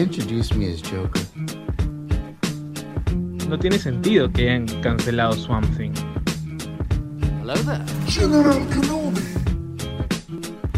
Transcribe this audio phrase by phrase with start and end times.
[0.00, 1.20] He introduced me as Joker.
[3.50, 5.92] No tiene sentido que hayan cancelado Swamp Thing.
[7.42, 7.84] Hello there.
[8.06, 9.20] General Kenobi.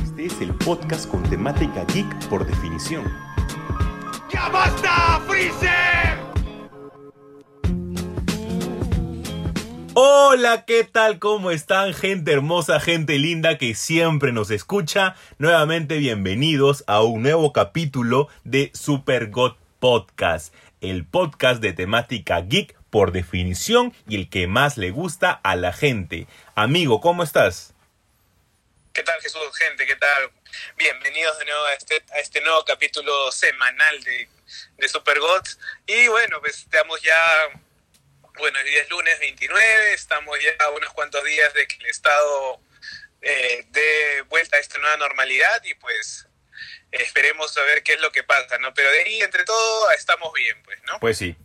[0.03, 3.05] Este es el podcast con temática geek por definición.
[4.29, 6.02] ¡Ya basta, Freezer!
[9.95, 11.19] Hola, ¿qué tal?
[11.19, 11.93] ¿Cómo están?
[11.93, 15.17] Gente hermosa, gente linda que siempre nos escucha.
[15.37, 22.75] Nuevamente bienvenidos a un nuevo capítulo de Super God Podcast, el podcast de temática geek
[22.89, 26.27] por definición y el que más le gusta a la gente.
[26.55, 27.75] Amigo, ¿cómo estás?
[28.95, 29.87] ¿Qué tal Jesús, gente?
[29.87, 30.31] ¿Qué tal?
[30.79, 34.29] Bienvenidos de nuevo a este, este nuevo capítulo semanal de,
[34.79, 35.59] de Super Gods.
[35.87, 37.15] Y bueno, pues estamos ya,
[38.39, 42.61] bueno, hoy es lunes 29, estamos ya a unos cuantos días de que el Estado
[43.21, 46.27] eh, dé vuelta a esta nueva normalidad y pues
[46.91, 48.75] esperemos a ver qué es lo que pasa, ¿no?
[48.75, 50.99] Pero de ahí, entre todo, estamos bien, pues, ¿no?
[51.01, 51.37] Pues sí,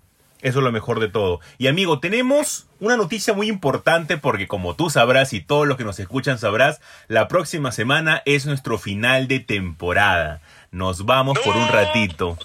[0.42, 1.40] eso es lo mejor de todo.
[1.58, 5.84] Y amigo, tenemos una noticia muy importante porque como tú sabrás y todos los que
[5.84, 10.42] nos escuchan sabrás, la próxima semana es nuestro final de temporada.
[10.72, 12.38] Nos vamos por un ratito.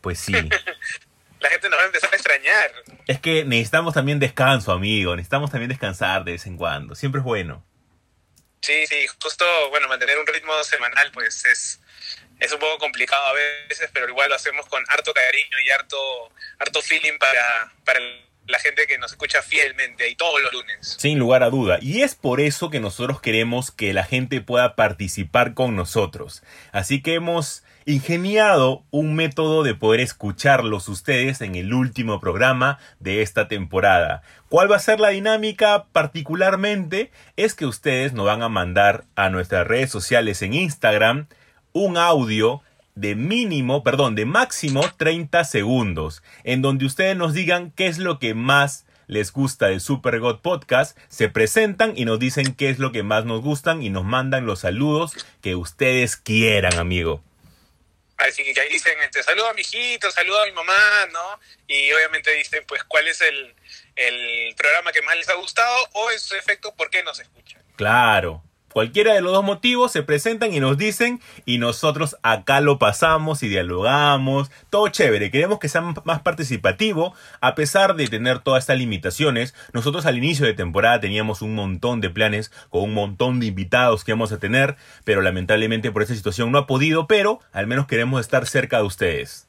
[0.00, 0.34] Pues sí.
[1.46, 2.72] La gente nos va a empezar a extrañar.
[3.06, 5.14] Es que necesitamos también descanso, amigo.
[5.14, 6.96] Necesitamos también descansar de vez en cuando.
[6.96, 7.64] Siempre es bueno.
[8.62, 11.80] Sí, sí, justo, bueno, mantener un ritmo semanal, pues es,
[12.40, 13.32] es un poco complicado a
[13.68, 18.00] veces, pero igual lo hacemos con harto cariño y harto, harto feeling para, para
[18.48, 20.96] la gente que nos escucha fielmente y todos los lunes.
[20.98, 21.78] Sin lugar a duda.
[21.80, 26.42] Y es por eso que nosotros queremos que la gente pueda participar con nosotros.
[26.72, 33.22] Así que hemos ingeniado un método de poder escucharlos ustedes en el último programa de
[33.22, 34.22] esta temporada.
[34.48, 37.12] ¿Cuál va a ser la dinámica particularmente?
[37.36, 41.28] Es que ustedes nos van a mandar a nuestras redes sociales en Instagram
[41.72, 42.60] un audio
[42.96, 48.18] de mínimo, perdón, de máximo 30 segundos, en donde ustedes nos digan qué es lo
[48.18, 52.80] que más les gusta del Super God Podcast, se presentan y nos dicen qué es
[52.80, 57.22] lo que más nos gustan y nos mandan los saludos que ustedes quieran, amigo.
[58.18, 61.40] Así que ahí dicen, este, saludo a mi hijito, saludo a mi mamá, ¿no?
[61.66, 63.54] Y obviamente dicen, pues, cuál es el,
[63.94, 67.62] el programa que más les ha gustado o en su efecto, por qué nos escuchan.
[67.76, 68.42] Claro.
[68.76, 73.42] Cualquiera de los dos motivos se presentan y nos dicen y nosotros acá lo pasamos
[73.42, 74.50] y dialogamos.
[74.68, 75.30] Todo chévere.
[75.30, 79.54] Queremos que sea más participativo a pesar de tener todas estas limitaciones.
[79.72, 84.04] Nosotros al inicio de temporada teníamos un montón de planes con un montón de invitados
[84.04, 87.86] que íbamos a tener, pero lamentablemente por esta situación no ha podido, pero al menos
[87.86, 89.46] queremos estar cerca de ustedes.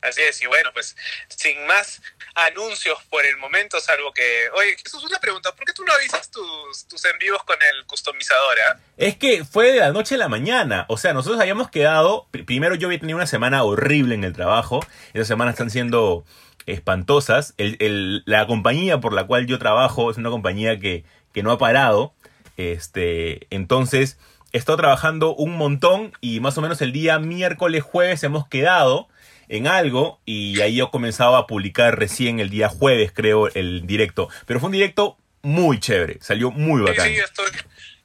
[0.00, 0.96] Así es, y bueno, pues
[1.28, 2.02] sin más
[2.34, 4.48] anuncios por el momento, salvo que...
[4.56, 7.86] Oye, Jesús, una pregunta, ¿por qué tú no avisas tus, tus en vivos con el
[7.86, 8.56] customizador?
[8.68, 8.76] ah?
[8.96, 10.84] Es que fue de la noche a la mañana.
[10.88, 12.26] O sea, nosotros habíamos quedado.
[12.32, 14.84] pr- Primero, yo había tenido una semana horrible en el trabajo.
[15.12, 16.24] Esas semanas están siendo
[16.66, 17.54] espantosas.
[17.58, 22.14] La compañía por la cual yo trabajo es una compañía que, que no ha parado.
[22.56, 24.18] Este, entonces,
[24.52, 29.08] he estado trabajando un montón y más o menos el día miércoles, jueves hemos quedado
[29.48, 34.28] en algo y ahí yo comenzaba a publicar recién el día jueves, creo, el directo.
[34.46, 37.06] Pero fue un directo muy chévere, salió muy bacán.
[37.06, 37.50] sí, yo estoy,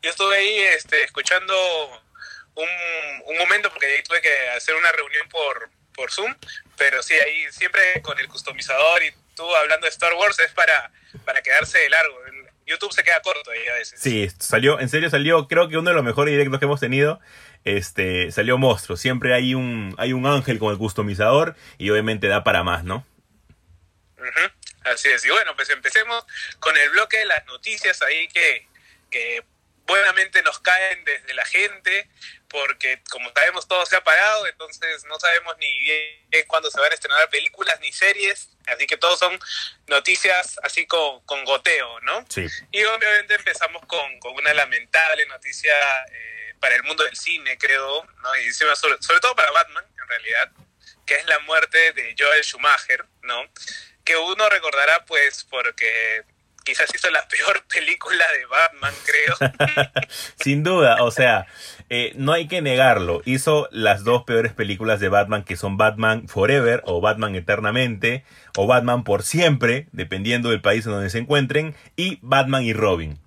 [0.01, 1.53] yo estuve ahí este, escuchando
[2.55, 2.67] un,
[3.25, 6.33] un momento porque ahí tuve que hacer una reunión por, por Zoom,
[6.77, 10.91] pero sí, ahí siempre con el customizador y tú hablando de Star Wars es para,
[11.25, 12.15] para quedarse de largo.
[12.65, 13.99] YouTube se queda corto ahí a veces.
[13.99, 17.19] Sí, salió, en serio salió, creo que uno de los mejores directos que hemos tenido.
[17.65, 18.97] Este, salió monstruo.
[18.97, 23.05] Siempre hay un, hay un ángel con el customizador y obviamente da para más, ¿no?
[24.83, 25.23] Así es.
[25.25, 26.25] Y bueno, pues empecemos
[26.59, 28.67] con el bloque de las noticias ahí que,
[29.11, 29.43] que
[29.85, 32.07] buenamente nos caen desde la gente,
[32.47, 36.91] porque como sabemos todo se ha parado, entonces no sabemos ni bien cuándo se van
[36.91, 39.37] a estrenar películas ni series, así que todos son
[39.87, 42.23] noticias así con, con goteo, ¿no?
[42.29, 42.45] Sí.
[42.71, 45.73] Y obviamente empezamos con, con una lamentable noticia
[46.11, 48.35] eh, para el mundo del cine, creo, ¿no?
[48.43, 50.51] y encima sobre, sobre todo para Batman, en realidad,
[51.05, 53.41] que es la muerte de Joel Schumacher, ¿no?
[54.03, 56.23] Que uno recordará, pues, porque
[56.63, 59.91] quizás hizo la peor película de Batman, creo.
[60.39, 61.47] Sin duda, o sea,
[61.89, 63.21] eh, no hay que negarlo.
[63.25, 68.23] Hizo las dos peores películas de Batman que son Batman Forever o Batman Eternamente
[68.55, 73.19] o Batman por siempre, dependiendo del país en donde se encuentren, y Batman y Robin.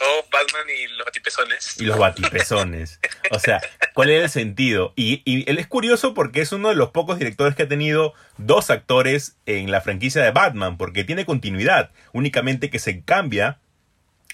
[0.00, 1.80] Oh, Batman y los batipezones.
[1.80, 2.98] y los batipezones.
[3.30, 3.60] O sea,
[3.94, 4.92] ¿cuál es el sentido?
[4.96, 8.14] Y, y él es curioso porque es uno de los pocos directores que ha tenido
[8.38, 13.60] dos actores en la franquicia de Batman, porque tiene continuidad, únicamente que se cambia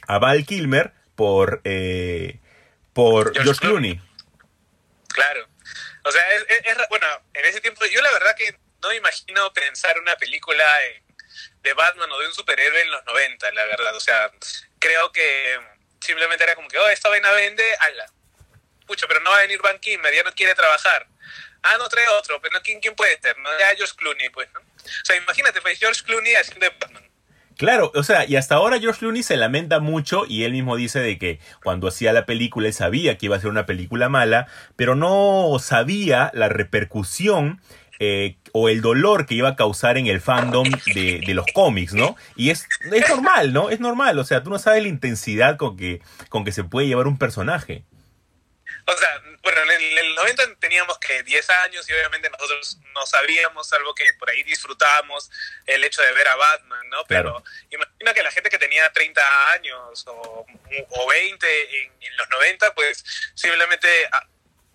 [0.06, 2.38] a Val Kilmer por, eh,
[2.93, 4.00] por George George Clooney.
[5.08, 5.49] Claro.
[6.05, 8.88] O sea, es, es- es ra- bueno, en ese tiempo, yo la verdad que no
[8.90, 10.64] me imagino pensar una película
[11.62, 13.94] de Batman o de un superhéroe en los 90, la verdad.
[13.96, 14.31] O sea,
[14.78, 15.58] creo que
[16.00, 18.06] simplemente era como que, oh, esta vaina vende, ala.
[18.86, 21.06] Pucho, pero no va a venir Van Kimmer, ya no quiere trabajar.
[21.62, 23.36] Ah, no trae otro, pero no, ¿quién, quién puede ser?
[23.38, 24.60] No, ya George Clooney, pues, ¿no?
[24.60, 27.08] O sea, imagínate, pues, George Clooney haciendo Batman.
[27.58, 31.00] Claro, o sea, y hasta ahora George Clooney se lamenta mucho y él mismo dice
[31.00, 34.46] de que cuando hacía la película él sabía que iba a ser una película mala,
[34.76, 37.60] pero no sabía la repercusión
[38.00, 41.92] eh, o el dolor que iba a causar en el fandom de, de los cómics,
[41.94, 42.16] ¿no?
[42.36, 43.70] Y es, es normal, ¿no?
[43.70, 46.86] Es normal, o sea, tú no sabes la intensidad con que, con que se puede
[46.86, 47.84] llevar un personaje.
[48.86, 49.08] O sea,
[49.42, 53.70] bueno, en el, en el 90 teníamos que 10 años y obviamente nosotros no sabíamos,
[53.74, 55.30] algo que por ahí disfrutábamos
[55.66, 57.04] el hecho de ver a Batman, ¿no?
[57.06, 57.44] Pero Claro.
[57.70, 60.46] imagina que la gente que tenía 30 años o,
[60.90, 61.46] o 20
[61.84, 63.04] en, en los 90, pues
[63.34, 64.26] simplemente a-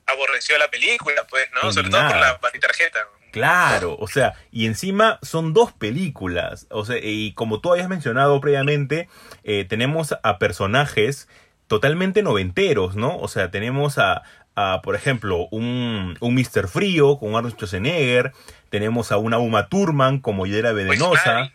[0.05, 1.71] aborreció la película, pues, ¿no?
[1.71, 3.07] Sobre todo por la tarjeta.
[3.31, 8.39] Claro, o sea, y encima son dos películas, o sea, y como tú habías mencionado
[8.39, 9.09] previamente,
[9.43, 11.27] eh, tenemos a personajes
[11.67, 13.17] totalmente noventeros, ¿no?
[13.17, 14.21] O sea, tenemos a,
[14.55, 16.67] a, por ejemplo, un, un Mr.
[16.67, 18.33] Frío con Arnold Schwarzenegger,
[18.69, 21.53] tenemos a una Uma Thurman como Hidera Venenosa, Nari.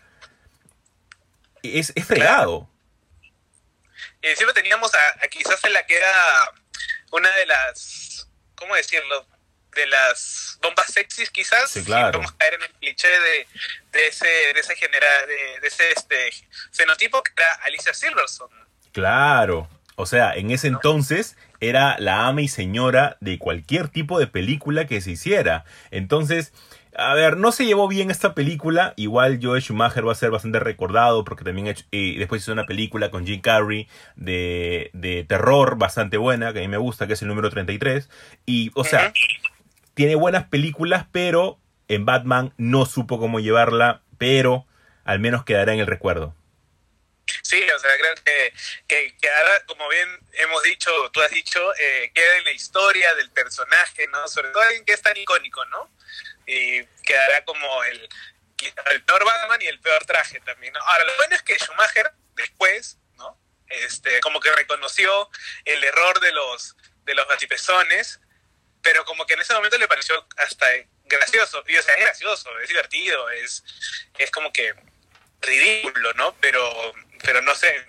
[1.62, 2.68] es, es fregado.
[4.20, 6.12] Y encima teníamos a, a quizás en la que era
[7.12, 8.07] una de las,
[8.58, 9.26] ¿cómo decirlo?
[9.74, 11.70] De las bombas sexys quizás.
[11.70, 12.18] Sí, claro.
[12.18, 13.46] Y Vamos a caer en el cliché de,
[13.92, 16.30] de ese, de ese genera, de, de ese este,
[16.72, 18.54] fenotipo que era Alicia Silverstone.
[18.92, 19.68] Claro.
[19.96, 24.86] O sea, en ese entonces era la ama y señora de cualquier tipo de película
[24.86, 25.64] que se hiciera.
[25.90, 26.52] Entonces,
[26.98, 28.92] a ver, no se llevó bien esta película.
[28.96, 32.52] Igual Joe Schumacher va a ser bastante recordado porque también ha hecho- eh, después hizo
[32.52, 37.06] una película con Jim Carrey de, de terror bastante buena, que a mí me gusta,
[37.06, 38.10] que es el número 33.
[38.46, 39.12] Y, o sea,
[39.94, 41.58] tiene buenas películas, pero
[41.88, 44.66] en Batman no supo cómo llevarla, pero
[45.04, 46.34] al menos quedará en el recuerdo.
[47.42, 48.52] Sí, o sea, creo que,
[48.86, 53.30] que quedará, como bien hemos dicho, tú has dicho, eh, queda en la historia del
[53.30, 54.26] personaje, ¿no?
[54.28, 55.90] Sobre todo alguien que es tan icónico, ¿no?
[56.48, 58.08] Y quedará como el,
[58.90, 60.80] el peor Batman y el peor traje también, ¿no?
[60.80, 63.38] Ahora, lo bueno es que Schumacher, después, ¿no?
[63.68, 65.30] Este, como que reconoció
[65.64, 68.20] el error de los, de los batipezones,
[68.82, 70.66] pero como que en ese momento le pareció hasta
[71.04, 71.62] gracioso.
[71.66, 73.62] Y, o sea, es gracioso, es divertido, es,
[74.16, 74.74] es como que
[75.42, 76.34] ridículo, ¿no?
[76.40, 77.86] Pero, pero no sé,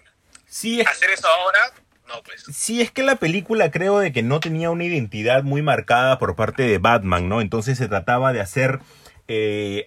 [0.50, 1.72] Sí, es, hacer eso ahora,
[2.10, 2.44] no, pues.
[2.52, 6.36] Sí, es que la película creo de que no tenía una identidad muy marcada por
[6.36, 7.42] parte de Batman, ¿no?
[7.42, 8.80] Entonces se trataba de hacer,
[9.28, 9.86] eh,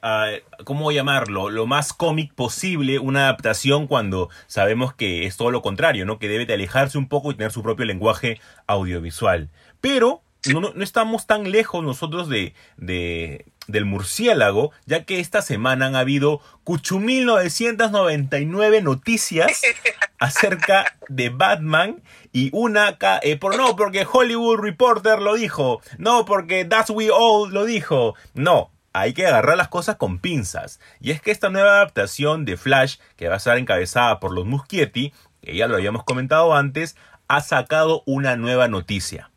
[0.64, 1.50] ¿cómo llamarlo?
[1.50, 6.18] Lo más cómic posible, una adaptación cuando sabemos que es todo lo contrario, ¿no?
[6.18, 9.50] Que debe de alejarse un poco y tener su propio lenguaje audiovisual.
[9.80, 15.86] Pero no, no- estamos tan lejos nosotros de, de- del murciélago, ya que esta semana
[15.86, 19.60] han habido 8.999 noticias
[20.18, 22.02] acerca de Batman
[22.32, 27.52] y una eh, por no porque Hollywood Reporter lo dijo, no porque That's We All
[27.52, 28.70] lo dijo, no.
[28.94, 30.78] Hay que agarrar las cosas con pinzas.
[31.00, 34.44] Y es que esta nueva adaptación de Flash, que va a estar encabezada por los
[34.44, 36.94] Muschietti, que ya lo habíamos comentado antes,
[37.26, 39.30] ha sacado una nueva noticia.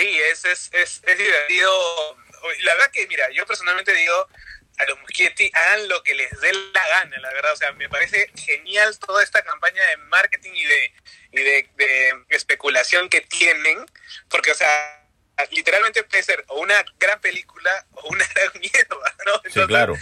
[0.00, 2.16] Sí, es, es, es, es divertido.
[2.62, 4.28] La verdad que, mira, yo personalmente digo,
[4.78, 7.52] a los Muschietti hagan lo que les dé la gana, la verdad.
[7.52, 10.94] O sea, me parece genial toda esta campaña de marketing y de,
[11.32, 13.84] y de, de especulación que tienen,
[14.30, 15.06] porque, o sea,
[15.50, 19.42] literalmente puede ser o una gran película o una gran mierda, ¿no?
[19.52, 19.94] Sí, claro.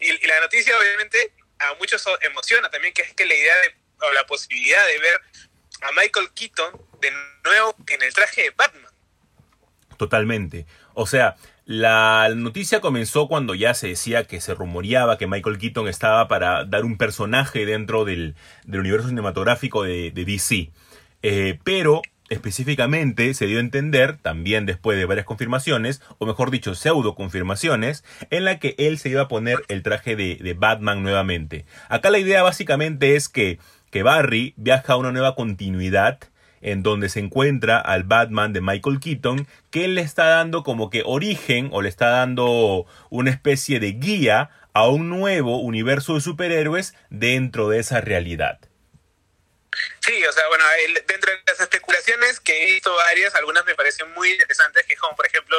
[0.00, 3.76] Y, y la noticia, obviamente, a muchos emociona también, que es que la idea de,
[4.00, 5.20] o la posibilidad de ver
[5.82, 7.12] a Michael Keaton de
[7.44, 8.91] nuevo en el traje de Batman.
[10.02, 10.66] Totalmente.
[10.94, 15.86] O sea, la noticia comenzó cuando ya se decía que se rumoreaba que Michael Keaton
[15.86, 18.34] estaba para dar un personaje dentro del,
[18.66, 20.72] universo cinematográfico de, de DC.
[21.22, 26.74] Eh, pero específicamente se dio a entender, también después de varias confirmaciones, o mejor dicho,
[26.74, 31.04] pseudo confirmaciones, en la que él se iba a poner el traje de, de Batman
[31.04, 31.64] nuevamente.
[31.88, 33.60] Acá la idea básicamente es que,
[33.92, 36.18] que Barry viaja a una nueva continuidad
[36.62, 40.88] en donde se encuentra al Batman de Michael Keaton, que él le está dando como
[40.88, 46.20] que origen o le está dando una especie de guía a un nuevo universo de
[46.20, 48.58] superhéroes dentro de esa realidad.
[50.00, 50.64] Sí, o sea, bueno,
[51.06, 55.16] dentro de las especulaciones que he visto varias, algunas me parecen muy interesantes, que como
[55.16, 55.56] por ejemplo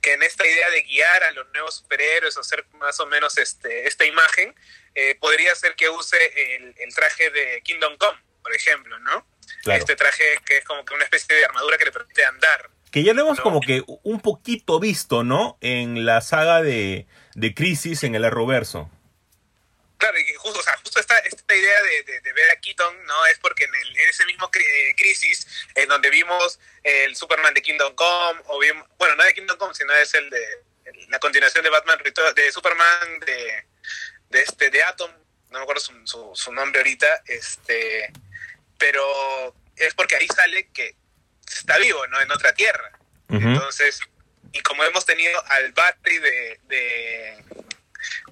[0.00, 3.36] que en esta idea de guiar a los nuevos superhéroes o hacer más o menos
[3.36, 4.54] este esta imagen,
[4.94, 6.16] eh, podría ser que use
[6.56, 9.26] el, el traje de Kingdom Come, por ejemplo, ¿no?
[9.62, 9.78] Claro.
[9.80, 12.70] Este traje que es como que una especie de armadura que le permite andar.
[12.90, 13.44] Que ya lo hemos No.
[13.44, 15.58] como que un poquito visto, ¿no?
[15.60, 18.90] En la saga de, de Crisis en el Arrowverso.
[19.98, 23.04] Claro, y justo, o sea, justo esta, esta idea de, de- de ver a Keaton,
[23.04, 23.26] ¿no?
[23.26, 27.60] Es porque en, el- en ese mismo eh, crisis, en donde vimos el Superman de
[27.60, 30.42] Kingdom Come, o vimos, bueno, no de Kingdom Come, sino es el de
[30.86, 31.98] el- la continuación de Batman
[32.34, 33.66] de Superman de,
[34.30, 35.10] de este de Atom,
[35.50, 38.10] no me acuerdo su, su, su nombre ahorita, este
[38.80, 40.96] pero es porque ahí sale que
[41.46, 42.20] está vivo, ¿no?
[42.20, 42.90] En otra tierra.
[43.28, 44.00] Entonces,
[44.52, 47.44] y como hemos tenido al Barry de, de,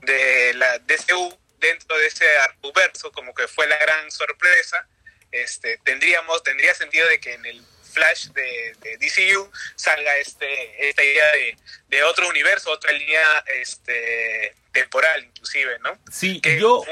[0.02, 4.88] de la DCU dentro de ese arcuverso, como que fue la gran sorpresa,
[5.30, 7.62] este, tendríamos, tendría sentido de que en el
[7.92, 11.56] Flash de, de DCU salga este, esta idea de,
[11.88, 15.98] de otro universo, otra línea este, temporal inclusive, ¿no?
[16.12, 16.84] Sí, Que- yo,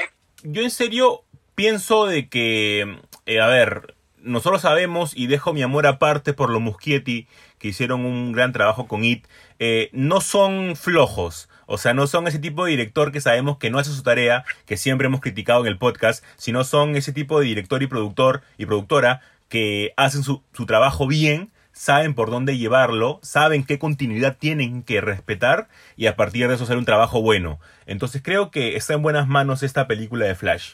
[0.43, 1.23] yo en serio
[1.55, 6.61] pienso de que, eh, a ver, nosotros sabemos, y dejo mi amor aparte por los
[6.61, 7.27] Muschietti,
[7.59, 9.25] que hicieron un gran trabajo con IT,
[9.59, 11.49] eh, no son flojos.
[11.65, 14.45] O sea, no son ese tipo de director que sabemos que no hace su tarea,
[14.65, 18.41] que siempre hemos criticado en el podcast, sino son ese tipo de director y productor
[18.57, 24.37] y productora que hacen su, su trabajo bien, saben por dónde llevarlo, saben qué continuidad
[24.37, 27.59] tienen que respetar y a partir de eso hacer un trabajo bueno.
[27.85, 30.73] Entonces creo que está en buenas manos esta película de Flash.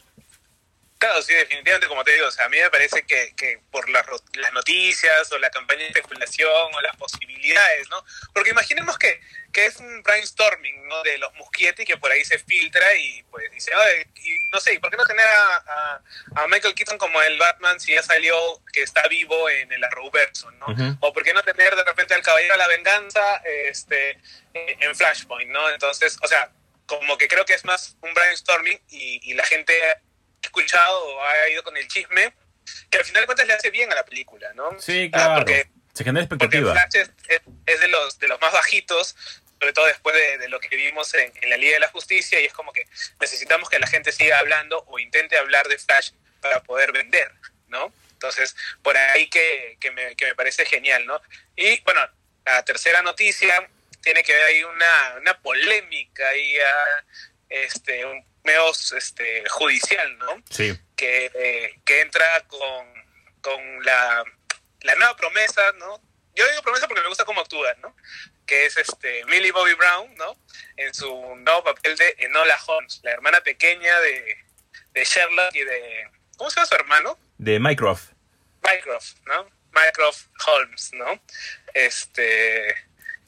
[1.04, 3.90] Claro, sí, definitivamente, como te digo, o sea, a mí me parece que, que por
[3.90, 8.06] las, ro- las noticias o la campaña de especulación o las posibilidades, ¿no?
[8.34, 9.20] Porque imaginemos que,
[9.52, 11.04] que es un brainstorming, ¿no?
[11.04, 14.76] De los Muschietti que por ahí se filtra y pues dice, "Oye, y no sé,
[14.76, 16.02] ¿y ¿por qué no tener a, a-
[16.44, 18.38] a Michael Keaton como el Batman si ya salió
[18.72, 20.68] que está vivo en el Arrowverso, ¿no?
[21.02, 24.18] O por qué no tener de repente al Caballero de la Venganza este,
[24.54, 25.70] en Flashpoint, ¿no?
[25.70, 26.50] Entonces, o sea,
[26.86, 29.74] como que creo que es más un brainstorming y, y la gente
[30.48, 32.34] escuchado o ha ido con el chisme,
[32.90, 34.80] que al final de cuentas le hace bien a la película, ¿no?
[34.80, 35.36] Sí, Ah, claro.
[35.40, 36.72] porque Se genera porque expectativa.
[36.74, 37.12] Flash es,
[37.66, 39.16] es- de los de los más bajitos,
[39.60, 42.40] sobre todo después de, de lo que vimos en, en la Liga de la Justicia,
[42.40, 42.86] y es como que
[43.20, 47.32] necesitamos que la gente siga hablando o intente hablar de Flash para poder vender,
[47.68, 47.94] ¿no?
[48.12, 51.22] Entonces, por ahí que, que, me, que me parece genial, ¿no?
[51.56, 52.02] Y bueno,
[52.46, 53.70] la tercera noticia
[54.02, 57.04] tiene que ver ahí una, una polémica ahí, ah,
[57.50, 60.44] este, un medio este, judicial, ¿no?
[60.50, 60.78] Sí.
[60.96, 62.88] que, eh, que entra con,
[63.42, 64.24] con la,
[64.82, 66.02] la nueva promesa, ¿no?
[66.36, 67.96] Yo digo promesa porque me gusta cómo actúa, ¿no?
[68.46, 70.36] Que es este Millie Bobby Brown, ¿no?
[70.78, 71.08] En su
[71.38, 74.38] nuevo papel de Enola Holmes, la hermana pequeña de,
[74.92, 76.10] de Sherlock y de...
[76.38, 77.20] ¿Cómo se llama su hermano?
[77.38, 78.12] De Mycroft.
[78.64, 79.50] Mycroft, ¿no?
[79.72, 81.22] Mycroft Holmes, ¿no?
[81.74, 82.76] Este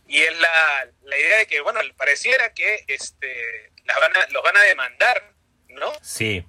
[0.08, 4.58] y es la, la idea de que, bueno, pareciera que este van a, los van
[4.58, 5.34] a demandar,
[5.70, 5.92] ¿no?
[6.02, 6.46] Sí.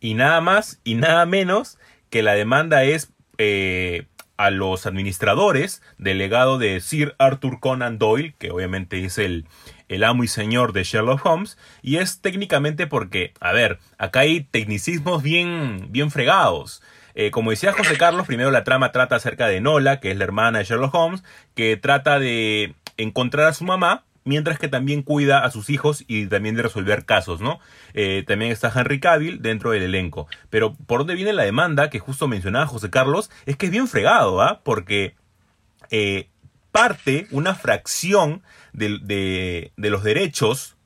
[0.00, 1.78] Y nada más y nada menos
[2.10, 8.34] que la demanda es eh, a los administradores del legado de Sir Arthur Conan Doyle,
[8.38, 9.46] que obviamente es el,
[9.88, 14.40] el amo y señor de Sherlock Holmes, y es técnicamente porque, a ver, acá hay
[14.42, 16.82] tecnicismos bien, bien fregados.
[17.14, 20.24] Eh, como decía José Carlos, primero la trama trata acerca de Nola, que es la
[20.24, 21.22] hermana de Sherlock Holmes,
[21.54, 26.26] que trata de encontrar a su mamá, mientras que también cuida a sus hijos y
[26.26, 27.60] también de resolver casos, ¿no?
[27.92, 30.26] Eh, también está Henry Cavill dentro del elenco.
[30.50, 33.86] Pero por dónde viene la demanda que justo mencionaba José Carlos, es que es bien
[33.88, 34.60] fregado, ¿ah?
[34.64, 35.14] Porque
[35.90, 36.28] eh,
[36.72, 40.76] parte, una fracción de, de- de los derechos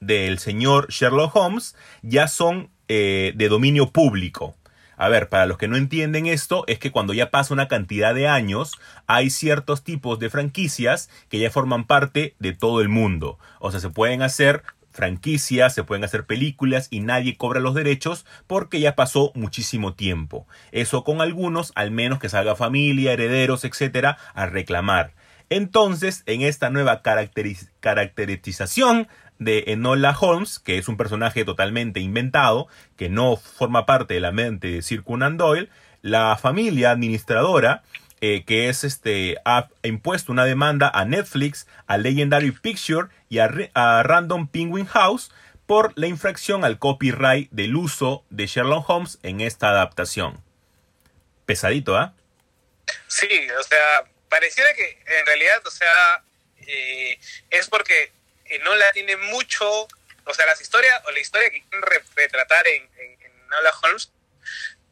[0.00, 4.56] del señor Sherlock Holmes ya son eh, de dominio público.
[5.00, 8.14] A ver, para los que no entienden esto, es que cuando ya pasa una cantidad
[8.14, 8.72] de años,
[9.06, 13.38] hay ciertos tipos de franquicias que ya forman parte de todo el mundo.
[13.60, 18.26] O sea, se pueden hacer franquicias, se pueden hacer películas y nadie cobra los derechos
[18.46, 20.46] porque ya pasó muchísimo tiempo.
[20.70, 25.14] Eso con algunos, al menos que salga familia, herederos, etcétera, a reclamar.
[25.48, 29.08] Entonces, en esta nueva caracteriz- caracterización
[29.40, 34.30] de Enola Holmes, que es un personaje totalmente inventado, que no forma parte de la
[34.30, 35.70] mente de Sir Conan Doyle,
[36.02, 37.82] la familia administradora,
[38.20, 43.48] eh, que es este, ha impuesto una demanda a Netflix, a Legendary Picture y a,
[44.02, 45.32] Random Penguin House
[45.66, 50.42] por la infracción al copyright del uso de Sherlock Holmes en esta adaptación.
[51.46, 52.12] Pesadito, ¿ah?
[53.06, 53.28] Sí,
[53.58, 56.22] o sea, pareciera que en realidad, o sea,
[56.66, 57.18] eh,
[57.48, 58.12] es porque
[58.50, 59.88] Enola tiene mucho,
[60.24, 63.20] o sea, las historias, o la historia que quieren re- retratar en, en,
[63.82, 64.12] Holmes,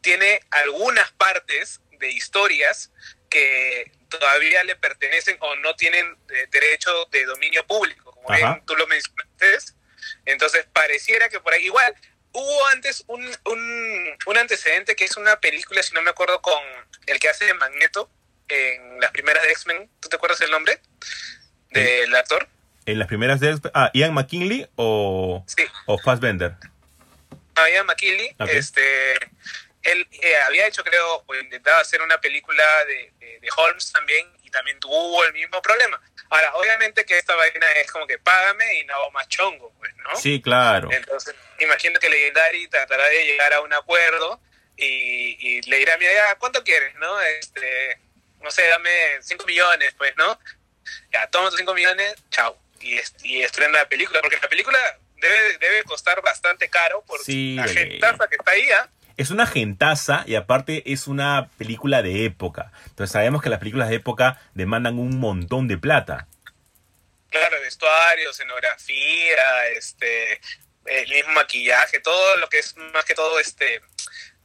[0.01, 2.91] tiene algunas partes de historias
[3.31, 8.75] que todavía le pertenecen o no tienen eh, derecho de dominio público, como bien tú
[8.77, 9.75] lo mencionaste.
[10.25, 11.95] Entonces, pareciera que por ahí, igual,
[12.33, 16.63] hubo antes un, un, un antecedente que es una película, si no me acuerdo, con
[17.07, 18.11] el que hace de Magneto,
[18.49, 19.91] en las primeras de X-Men.
[20.01, 20.81] ¿Tú te acuerdas el nombre
[21.71, 22.49] del actor?
[22.89, 23.59] En las primeras de...
[23.75, 25.63] Ah, Ian McKinley o, Sí.
[25.87, 26.55] o Fassbender.
[27.55, 29.15] Ah, Ian McKinley, este,
[29.83, 34.27] él eh, había hecho, creo, o intentaba hacer una película de, de- de Holmes también
[34.43, 36.01] y también tuvo el mismo problema.
[36.31, 40.17] Ahora, obviamente que esta vaina es como que págame y no más chongo, pues, ¿no?
[40.17, 40.89] Sí, claro.
[40.91, 44.41] Entonces, imagino que Legendary tratará de llegar a un acuerdo
[44.79, 47.21] y, y le dirá, mira, ya, ¿cuánto quieres, no?
[47.21, 47.99] Este,
[48.41, 48.91] no sé, dame
[49.21, 50.39] 5 millones, pues, ¿no?
[51.13, 52.59] Ya, toma tus 5 millones, chao.
[52.81, 54.79] Y, y estrena la película, porque la película
[55.17, 58.89] debe, debe costar bastante caro por Sí, la gentaza que está ahí, ¿ah?
[59.17, 62.71] Es una gentaza y aparte es una película de época.
[62.87, 66.29] Entonces sabemos que las películas de época demandan un montón de plata.
[67.29, 70.41] Claro, vestuario, escenografía, este,
[70.85, 73.83] el mismo maquillaje, todo lo que es más que todo este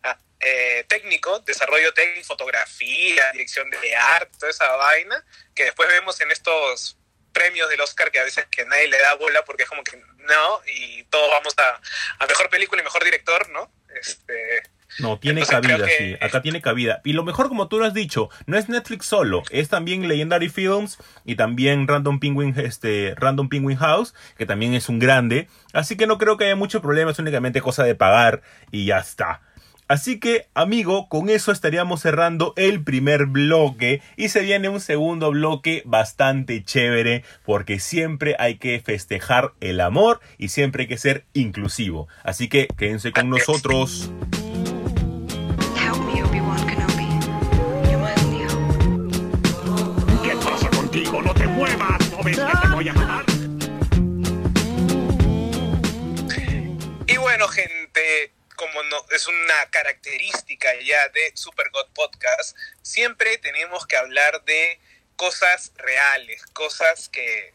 [0.01, 5.23] ah, eh, técnico, desarrollo técnico, fotografía, dirección de arte, toda esa vaina,
[5.53, 6.97] que después vemos en estos
[7.33, 9.97] premios del Oscar que a veces que nadie le da bola porque es como que
[9.97, 13.69] no, y todos vamos a, a mejor película y mejor director, ¿no?
[13.99, 14.63] Este,
[14.99, 16.17] No, tiene Entonces, cabida, que- sí.
[16.21, 17.01] Acá tiene cabida.
[17.03, 20.49] Y lo mejor, como tú lo has dicho, no es Netflix solo, es también Legendary
[20.49, 25.49] Films y también Random Penguin, este, Random Penguin House, que también es un grande.
[25.73, 28.99] Así que no creo que haya mucho problema, es únicamente cosa de pagar y ya
[28.99, 29.41] está.
[29.87, 35.31] Así que, amigo, con eso estaríamos cerrando el primer bloque y se viene un segundo
[35.31, 41.25] bloque bastante chévere porque siempre hay que festejar el amor y siempre hay que ser
[41.33, 42.07] inclusivo.
[42.23, 44.09] Así que quédense con nosotros.
[50.23, 51.21] ¿Qué pasa contigo?
[51.21, 53.25] No te muevas, ¿no ves que te voy a matar?
[57.05, 63.85] Y bueno, gente, como no, es una característica ya de Super God Podcast, siempre tenemos
[63.87, 64.79] que hablar de
[65.15, 67.53] cosas reales, cosas que,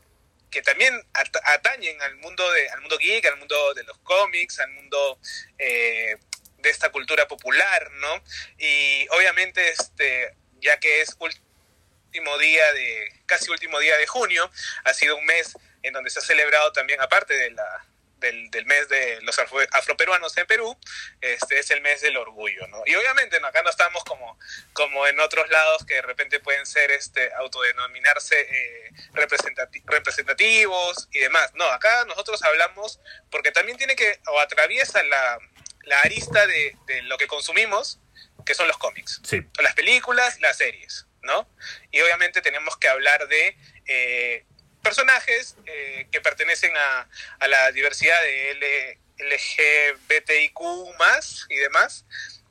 [0.51, 4.61] que también at- atañen al mundo, de, al mundo geek, al mundo de los cómics,
[4.61, 5.19] al mundo
[5.59, 6.17] eh,
[6.59, 8.23] de esta cultura popular, ¿no?
[8.59, 14.51] Y obviamente, este, ya que es último día de, casi último día de junio,
[14.85, 17.87] ha sido un mes en donde se ha celebrado también, aparte de la,
[18.19, 20.79] del, del mes de los afro- afroperuanos en Perú,
[21.21, 22.83] este es el mes del orgullo, ¿no?
[22.87, 23.47] Y obviamente ¿no?
[23.49, 24.39] acá no estamos como,
[24.73, 31.21] como en otros lados que de repente pueden ser este autodenominarse eh, representati- representativos y
[31.21, 31.53] demás.
[31.55, 33.01] No, acá nosotros hablamos
[33.31, 35.39] porque también tiene que, o atraviesa la,
[35.83, 38.01] la arista de, de lo que consumimos,
[38.45, 39.43] que son los cómics Sí.
[39.59, 41.49] las películas, las series, ¿no?
[41.91, 44.47] Y obviamente tenemos que hablar de eh,
[44.89, 47.07] personajes eh, que pertenecen a,
[47.41, 50.61] a la diversidad de L- LGBTIQ
[50.99, 52.07] más y demás,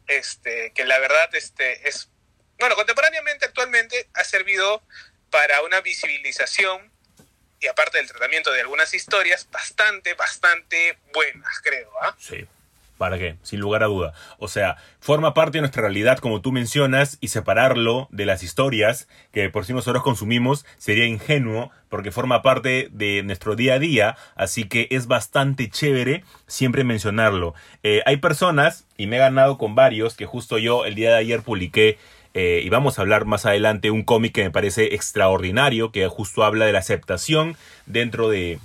[0.08, 2.10] este, que la verdad este, es,
[2.60, 4.84] bueno, contemporáneamente, actualmente, ha servido
[5.32, 6.92] para una visibilización
[7.60, 12.16] y aparte del tratamiento de algunas historias, bastante, bastante buenas, creo, ¿ah?
[12.20, 12.46] Sí.
[12.98, 13.36] ¿Para qué?
[13.44, 14.14] Sin lugar a duda.
[14.40, 19.08] O sea, forma parte de nuestra realidad, como tú mencionas, y separarlo de las historias
[19.32, 24.18] que por sí nosotros consumimos sería ingenuo, porque forma parte de nuestro día a día,
[24.36, 27.54] así que es bastante chévere siempre mencionarlo.
[27.84, 31.18] Eh, hay personas, y me he ganado con varios, que justo yo el día de
[31.18, 31.98] ayer publiqué,
[32.34, 36.44] eh, y vamos a hablar más adelante, un cómic que me parece extraordinario, que justo
[36.44, 38.60] habla de la aceptación dentro de,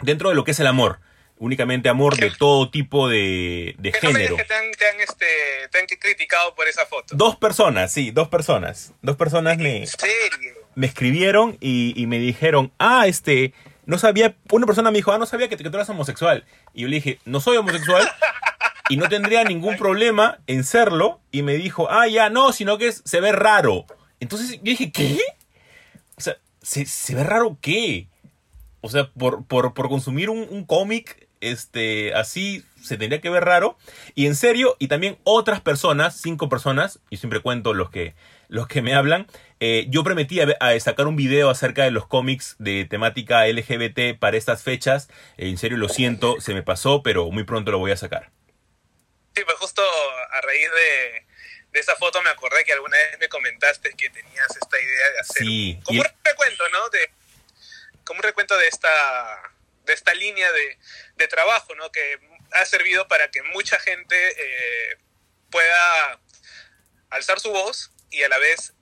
[0.00, 0.98] dentro de lo que es el amor.
[1.40, 4.34] Únicamente amor de todo tipo de, género.
[4.34, 5.26] que te han, te han, este,
[5.70, 7.14] te han criticado por esa foto.
[7.14, 8.92] Dos personas, sí, dos personas.
[9.02, 10.57] Dos personas me, ¿En serio?
[10.78, 13.52] Me escribieron y, me dijeron, ah, este,
[13.84, 16.44] no sabía, una persona me dijo, ah, no sabía que, que tú eras homosexual.
[16.72, 18.08] Y yo le dije, no soy homosexual
[18.88, 21.18] y no tendría ningún problema en serlo.
[21.32, 23.86] Y me dijo, ah, ya, no, sino que se ve raro.
[24.20, 25.18] Entonces yo dije, ¿qué?
[26.16, 28.06] O sea, ¿se, se ve raro qué?
[28.80, 33.44] O sea, por, por, por consumir un, un cómic este, así se tendría que ver
[33.44, 33.76] raro.
[34.14, 38.14] Y en serio, y también otras personas, cinco personas, y siempre cuento los que,
[38.48, 39.26] los que me hablan,
[39.60, 44.18] eh, yo prometí a, a sacar un video acerca de los cómics de temática LGBT
[44.18, 45.08] para estas fechas.
[45.36, 48.30] Eh, en serio, lo siento, se me pasó, pero muy pronto lo voy a sacar.
[49.34, 51.26] Sí, pues justo a raíz de,
[51.72, 55.18] de esa foto me acordé que alguna vez me comentaste que tenías esta idea de
[55.20, 56.88] hacer Sí, como un recuento, ¿no?
[56.90, 57.10] De,
[58.04, 59.52] como un recuento de esta,
[59.84, 60.78] de esta línea de,
[61.16, 61.92] de trabajo, ¿no?
[61.92, 62.18] Que
[62.52, 64.98] ha servido para que mucha gente eh,
[65.50, 66.18] pueda
[67.10, 68.74] alzar su voz y a la vez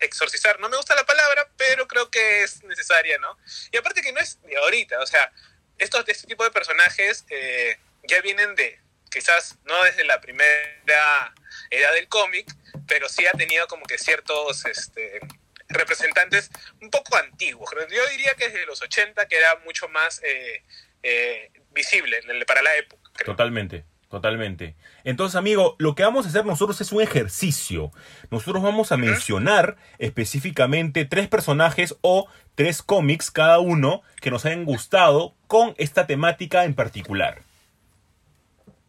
[0.00, 0.60] exorcizar.
[0.60, 3.38] No me gusta la palabra, pero creo que es necesaria, ¿no?
[3.72, 5.30] Y aparte que no es de ahorita, o sea,
[5.78, 11.32] estos, este tipo de personajes eh, ya vienen de, quizás no desde la primera
[11.70, 12.46] edad del cómic,
[12.86, 15.20] pero sí ha tenido como que ciertos este,
[15.68, 16.50] representantes
[16.80, 17.70] un poco antiguos.
[17.90, 20.62] Yo diría que desde los 80 que era mucho más eh,
[21.02, 23.10] eh, visible para la época.
[23.24, 24.74] Totalmente, totalmente.
[25.04, 27.92] Entonces, amigo, lo que vamos a hacer nosotros es un ejercicio.
[28.30, 34.64] Nosotros vamos a mencionar específicamente tres personajes o tres cómics cada uno que nos hayan
[34.64, 37.42] gustado con esta temática en particular.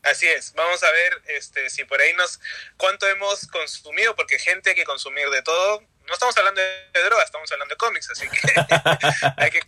[0.03, 2.39] Así es, vamos a ver este, si por ahí nos
[2.77, 7.51] cuánto hemos consumido, porque gente que consumir de todo, no estamos hablando de droga, estamos
[7.51, 8.37] hablando de cómics, así que
[9.37, 9.61] hay que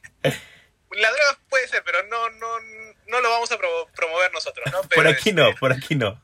[0.91, 2.47] la droga puede ser, pero no, no,
[3.07, 4.81] no lo vamos a pro- promover nosotros, ¿no?
[4.89, 6.21] Pero, por aquí no, este, por aquí no.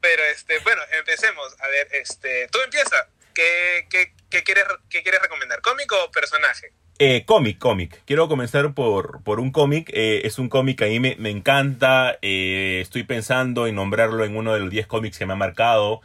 [0.00, 1.54] Pero este, bueno, empecemos.
[1.60, 3.08] A ver, este, tú empieza.
[3.34, 5.60] ¿Qué, qué, qué quieres, qué quieres recomendar?
[5.60, 6.72] ¿Cómic o personaje?
[7.00, 8.02] Eh, cómic, cómic.
[8.06, 9.88] Quiero comenzar por, por un cómic.
[9.92, 12.18] Eh, es un cómic que a mí me, me encanta.
[12.22, 16.00] Eh, estoy pensando en nombrarlo en uno de los 10 cómics que me ha marcado.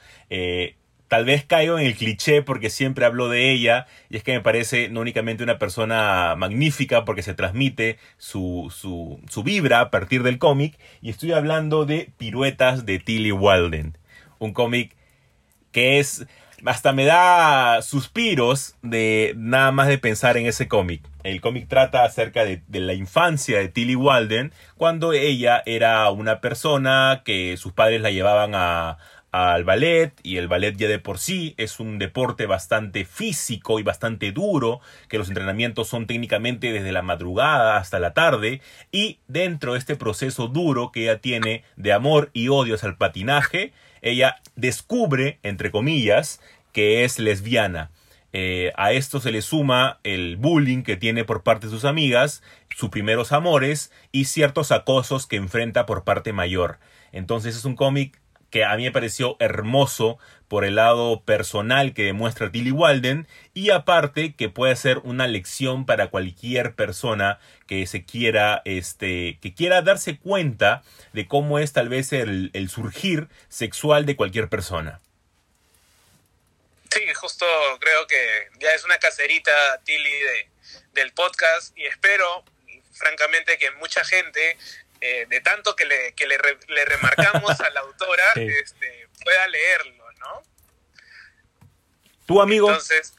[1.13, 3.85] Tal vez caigo en el cliché porque siempre hablo de ella.
[4.09, 9.21] Y es que me parece no únicamente una persona magnífica porque se transmite su, su,
[9.29, 10.75] su vibra a partir del cómic.
[11.03, 13.95] Y estoy hablando de Piruetas de Tilly Walden.
[14.39, 14.95] Un cómic
[15.71, 16.25] que es
[16.65, 21.03] hasta me da suspiros de nada más de pensar en ese cómic.
[21.23, 26.41] El cómic trata acerca de, de la infancia de Tilly Walden cuando ella era una
[26.41, 28.97] persona que sus padres la llevaban a,
[29.33, 33.83] al ballet y el ballet ya de por sí es un deporte bastante físico y
[33.83, 39.73] bastante duro, que los entrenamientos son técnicamente desde la madrugada hasta la tarde y dentro
[39.73, 45.39] de este proceso duro que ella tiene de amor y odios al patinaje, ella descubre,
[45.41, 46.39] entre comillas,
[46.71, 47.89] que es lesbiana.
[48.33, 52.43] Eh, a esto se le suma el bullying que tiene por parte de sus amigas,
[52.75, 56.77] sus primeros amores y ciertos acosos que enfrenta por parte mayor.
[57.11, 58.22] Entonces es un cómic
[58.53, 63.71] que a mí me pareció hermoso por el lado personal que demuestra Tilly Walden y
[63.71, 69.81] aparte que puede ser una lección para cualquier persona que se quiera este que quiera
[69.81, 75.01] darse cuenta de cómo es tal vez el, el surgir sexual de cualquier persona.
[76.91, 77.47] Sí, justo
[77.79, 79.51] creo que ya es una cacerita,
[79.83, 80.49] Tilly, de,
[80.93, 82.45] del podcast y espero,
[82.93, 84.57] francamente, que mucha gente,
[85.05, 88.47] eh, de tanto que le, que le, re- le remarcamos a la autora, Sí.
[88.63, 90.43] este, pueda leerlo, ¿no?
[92.25, 93.13] Tu amigo, Entonces,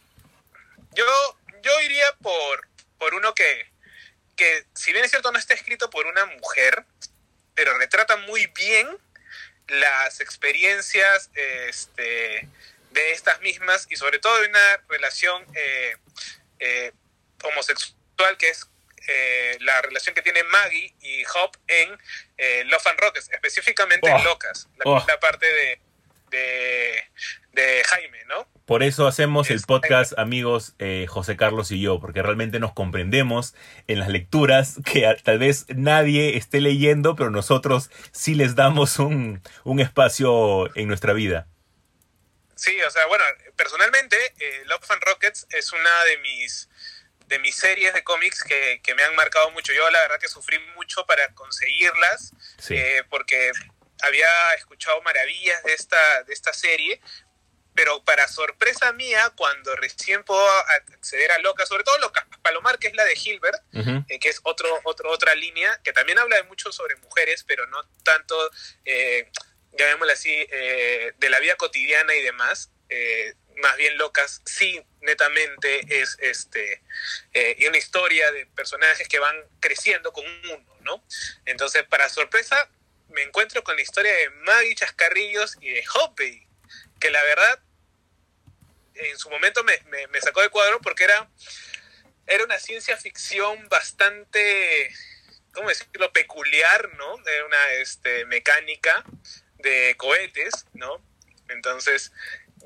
[0.93, 1.05] yo,
[1.63, 2.67] yo iría por,
[2.99, 3.71] por uno que,
[4.37, 6.85] que, si bien es cierto, no está escrito por una mujer,
[7.55, 8.89] pero retrata muy bien
[9.69, 12.49] las experiencias este,
[12.93, 15.97] de estas mismas y sobre todo de una relación eh,
[16.61, 16.93] eh,
[17.43, 18.67] homosexual que es
[19.09, 21.99] eh, la relación que tienen Maggie y Hop en
[22.39, 25.05] eh, Love and Rockets, específicamente Oh, en Locas, la, oh.
[25.07, 25.81] la parte de,
[26.31, 27.05] de,
[27.53, 28.49] de Jaime, ¿no?
[28.65, 33.55] por eso hacemos el podcast, amigos, eh, José Carlos y yo, porque realmente nos comprendemos
[33.89, 38.99] en las lecturas que a- tal vez nadie esté leyendo, pero nosotros sí les damos
[38.99, 41.47] un, un espacio en nuestra vida.
[42.57, 43.23] Sí, o sea, bueno,
[43.55, 44.17] personalmente,
[44.65, 46.71] Love and Rockets es una de mis
[47.27, 49.73] de mis series de cómics que, que me han marcado mucho.
[49.73, 52.77] Yo la verdad que sufrí mucho para conseguirlas, Sí.
[52.77, 53.51] eh, porque
[54.03, 57.01] había escuchado maravillas de esta, de esta serie,
[57.75, 60.47] pero para sorpresa mía, cuando recién puedo
[60.87, 63.61] acceder a Loca, sobre todo Loca Palomar, que es la de Hilbert,
[64.09, 67.67] eh, que es otro, otro, otra línea, que también habla de mucho sobre mujeres, pero
[67.67, 68.37] no tanto,
[68.85, 69.29] eh,
[69.73, 72.71] llamémoslo así, eh, de la vida cotidiana y demás,
[73.57, 76.83] más bien locas, sí, netamente es este
[77.33, 81.05] eh, y una historia de personajes que van creciendo con uno, ¿no?
[81.45, 82.69] Entonces, para sorpresa,
[83.09, 86.47] me encuentro con la historia de Maggie Chascarrillos y de Hoppy,
[87.01, 87.61] que la verdad,
[88.95, 91.29] en su momento me, me- sacó de cuadro porque era
[92.27, 94.91] era una ciencia ficción bastante,
[95.53, 97.19] ¿cómo decirlo?, peculiar, ¿no?
[97.27, 99.05] Era una este, mecánica
[99.59, 101.05] de cohetes, ¿no?
[101.49, 102.13] Entonces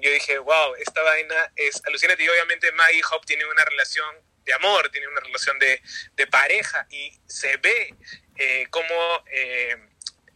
[0.00, 2.22] yo dije, wow, esta vaina es alucinante.
[2.22, 5.80] Y obviamente Maggie Hop tiene una relación de amor, tiene una relación de,
[6.14, 7.94] de pareja y se ve
[8.36, 9.76] eh, cómo eh,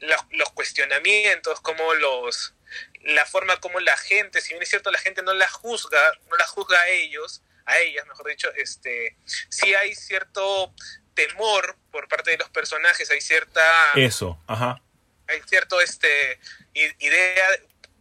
[0.01, 2.55] los, los cuestionamientos, cómo los
[3.03, 6.37] la forma como la gente, si bien es cierto la gente no la juzga, no
[6.37, 9.17] la juzga a ellos, a ellas, mejor dicho, este,
[9.49, 10.73] sí hay cierto
[11.15, 13.63] temor por parte de los personajes, hay cierta,
[13.95, 14.81] Eso, ajá.
[15.29, 16.39] hay cierto, este,
[16.75, 17.49] idea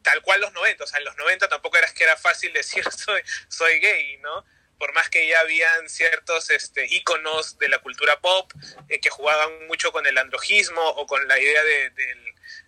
[0.03, 2.83] tal cual los 90, o sea, en los 90 tampoco era que era fácil decir
[2.91, 4.43] soy, soy gay, ¿no?
[4.77, 8.51] Por más que ya habían ciertos este, íconos de la cultura pop
[8.89, 12.19] eh, que jugaban mucho con el androjismo o con la idea de- del,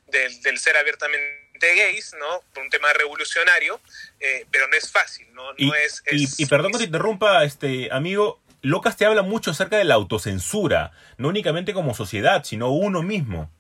[0.08, 2.44] del, del ser abiertamente gays, ¿no?
[2.54, 3.82] Por un tema revolucionario,
[4.20, 5.54] eh, pero no es fácil, ¿no?
[5.54, 8.40] no Y, es, y- es- y perdón que te interrumpa, este amigo.
[8.62, 13.52] Locas te habla mucho acerca de la autocensura, no únicamente como sociedad, sino uno mismo.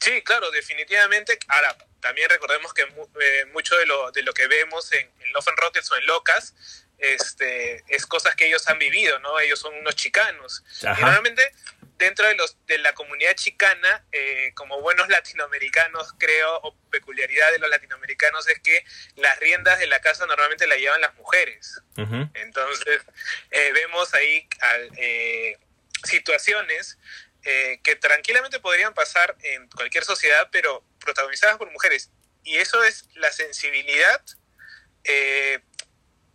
[0.00, 1.38] Sí, claro, definitivamente.
[1.46, 5.32] Ahora, también recordemos que mu- eh, mucho de lo, de lo que vemos en, en
[5.32, 6.54] Love and Rockets o en Locas
[6.98, 9.38] este, es cosas que ellos han vivido, ¿no?
[9.40, 10.62] Ellos son unos chicanos.
[10.84, 11.00] Ajá.
[11.00, 11.50] Y normalmente,
[11.96, 17.58] dentro de, los, de la comunidad chicana, eh, como buenos latinoamericanos, creo, o peculiaridad de
[17.58, 18.84] los latinoamericanos es que
[19.16, 21.80] las riendas de la casa normalmente la llevan las mujeres.
[22.34, 23.00] Entonces,
[23.50, 25.58] eh, vemos ahí al- eh,
[26.04, 26.98] situaciones
[27.44, 32.10] eh, que tranquilamente podrían pasar en cualquier sociedad, pero protagonizadas por mujeres.
[32.44, 34.22] Y eso es la sensibilidad,
[35.04, 35.60] eh,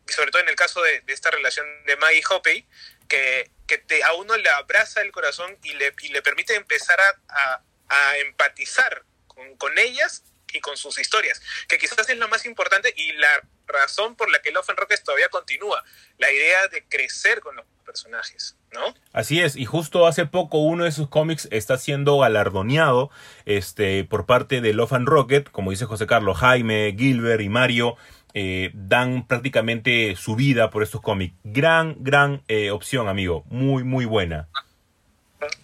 [0.07, 2.67] sobre todo en el caso de, esta relación de Maggie Hoppey,
[3.07, 6.99] que, que te, a uno le abraza el corazón y le, y le permite empezar
[6.99, 10.23] a, a- a empatizar con, con ellas
[10.55, 13.27] y con sus historias, que quizás es lo más importante y la
[13.67, 15.83] razón por la que Love and Rockets todavía continúa,
[16.17, 18.93] la idea de crecer con los personajes, ¿no?
[19.13, 23.11] Así es, y justo hace poco uno de sus cómics está siendo galardoneado
[23.45, 27.97] este, por parte de Love and Rocket, como dice José Carlos, Jaime, Gilbert y Mario
[28.37, 31.33] eh, dan prácticamente su vida por estos cómics.
[31.45, 34.49] Gran, gran eh, opción, amigo, muy, muy buena.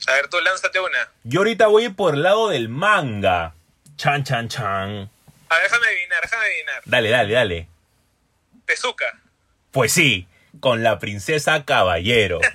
[0.08, 1.12] A ver, tú lánzate una.
[1.24, 3.56] Yo ahorita voy por el lado del manga.
[4.02, 5.12] Chan, chan, chan.
[5.48, 6.82] A ver, déjame adivinar, déjame adivinar.
[6.86, 7.68] Dale, dale, dale.
[8.66, 9.06] Tezuka.
[9.70, 10.28] Pues sí,
[10.60, 12.40] con la princesa caballero.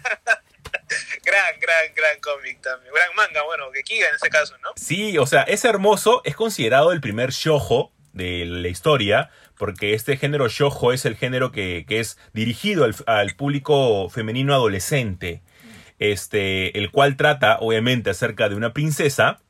[1.25, 2.93] Gran, gran, gran cómic también.
[2.93, 4.71] Gran manga, bueno, que Kiga en ese caso, ¿no?
[4.77, 10.17] Sí, o sea, es hermoso, es considerado el primer shojo de la historia, porque este
[10.17, 15.43] género shojo es el género que, que es dirigido al, al público femenino adolescente,
[15.99, 19.41] este, el cual trata, obviamente, acerca de una princesa,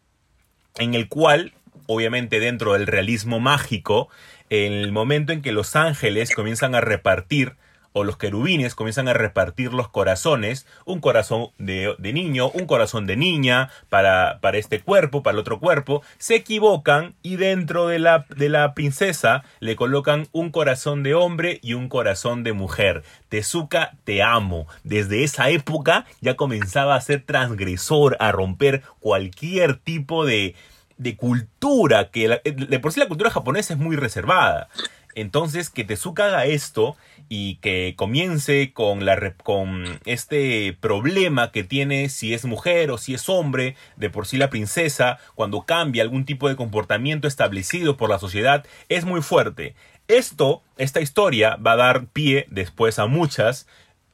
[0.76, 1.52] en el cual,
[1.86, 4.08] obviamente, dentro del realismo mágico,
[4.50, 7.56] en el momento en que los ángeles comienzan a repartir
[7.98, 13.06] o los querubines comienzan a repartir los corazones, un corazón de, de niño, un corazón
[13.06, 17.98] de niña, para, para este cuerpo, para el otro cuerpo, se equivocan y dentro de
[17.98, 23.02] la, de la princesa le colocan un corazón de hombre y un corazón de mujer.
[23.30, 24.66] Tezuka, te amo.
[24.84, 30.54] Desde esa época ya comenzaba a ser transgresor, a romper cualquier tipo de,
[30.98, 34.68] de cultura, que la- de por sí la cultura japonesa es muy reservada.
[35.14, 36.94] Entonces, que Tezuka haga esto
[37.30, 43.14] y que comience con, la, con este problema que tiene si es mujer o si
[43.14, 48.10] es hombre, de por sí la princesa, cuando cambia algún tipo de comportamiento establecido por
[48.10, 49.74] la sociedad, es muy fuerte.
[50.06, 53.66] Esto, esta historia, va a dar pie después a muchas.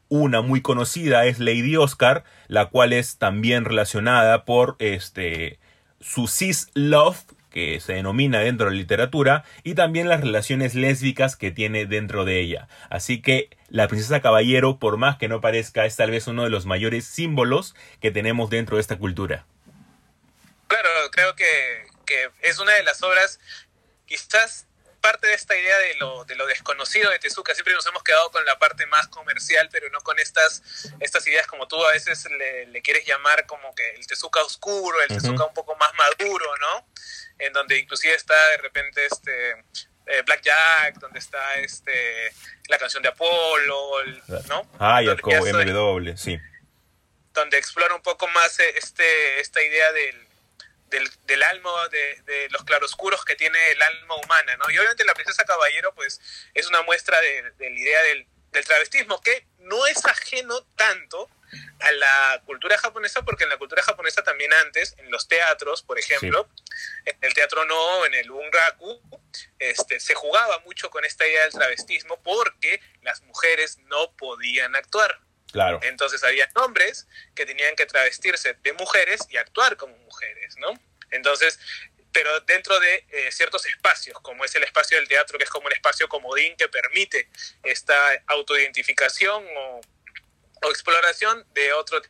[0.09, 5.59] Una muy conocida es Lady Oscar, la cual es también relacionada por este
[6.02, 7.18] su cis love
[7.50, 12.24] que se denomina dentro de la literatura y también las relaciones lésbicas que tiene dentro
[12.24, 12.68] de ella.
[12.90, 16.50] Así que la princesa caballero, por más que no parezca, es tal vez uno de
[16.50, 19.44] los mayores símbolos que tenemos dentro de esta cultura.
[20.66, 21.44] Claro, creo que,
[22.06, 23.38] que es una de las obras,
[24.06, 24.66] quizás
[25.02, 27.52] parte de esta idea de lo, de lo desconocido de Tezuka.
[27.54, 30.62] Siempre nos hemos quedado con la parte más comercial, pero no con estas,
[31.00, 35.02] estas ideas como tú a veces le, le quieres llamar como que el Tezuka oscuro,
[35.02, 35.20] el Ujú.
[35.20, 36.88] Tezuka un poco más maduro, ¿no?
[37.38, 39.50] En donde inclusive está de repente este
[40.06, 42.32] eh, Black Jack, donde está este
[42.68, 44.66] la canción de Apolo, el- ¿no?
[44.78, 46.38] Ah, ya soy- MW, sí.
[47.34, 50.26] donde explora un poco más eh, este, esta idea del,
[50.92, 54.70] del, del alma, de, de los claroscuros que tiene el alma humana, ¿no?
[54.70, 56.20] Y obviamente la princesa caballero, pues,
[56.55, 61.28] es una muestra de, de la idea del, del travestismo, que no es ajeno tanto
[61.81, 65.98] a la cultura japonesa, porque en la cultura japonesa también antes, en los teatros, por
[65.98, 66.48] ejemplo,
[67.05, 69.00] en el teatro no, en el bunraku,
[69.59, 75.20] este, se jugaba mucho con esta idea del travestismo porque las mujeres no podían actuar.
[75.82, 80.72] Entonces había hombres que tenían que travestirse de mujeres y actuar como mujeres, ¿no?
[81.10, 81.58] Entonces,
[82.12, 85.66] pero dentro de eh, ciertos espacios, como es el espacio del teatro, que es como
[85.66, 87.28] un espacio comodín que permite
[87.62, 89.80] esta autoidentificación o,
[90.62, 92.00] o exploración de otro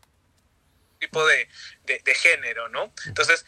[0.98, 1.48] tipo de,
[1.84, 2.92] de- género, ¿no?
[3.06, 3.44] Entonces,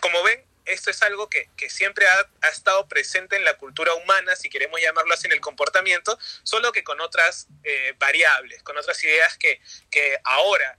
[0.00, 3.94] como ven, esto es algo que, que siempre ha, ha estado presente en la cultura
[3.94, 8.76] humana, si queremos llamarlo así, en el comportamiento, solo que con otras eh, variables, con
[8.76, 10.78] otras ideas que, que ahora,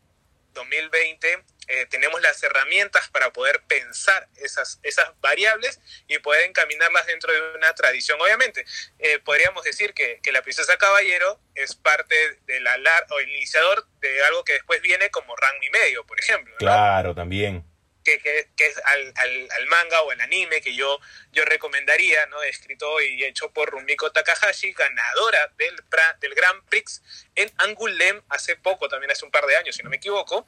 [0.54, 7.34] 2020, eh, tenemos las herramientas para poder pensar esas, esas variables y poder encaminarlas dentro
[7.34, 8.22] de una tradición.
[8.22, 8.66] Obviamente,
[9.00, 14.24] eh, podríamos decir que, que la princesa caballero es parte del alar o iniciador de
[14.26, 16.56] algo que después viene como Rango y medio, por ejemplo.
[16.58, 17.66] Claro, también.
[18.06, 21.00] Que, que, que es al, al, al manga o al anime que yo,
[21.34, 22.42] yo recomendaría, ¿no?
[22.44, 25.76] Escrito y hecho por Rumiko Takahashi, ganadora del,
[26.22, 27.02] del Grand Prix
[27.36, 30.48] en Angoulême hace poco, también hace un par de años, si no me equivoco.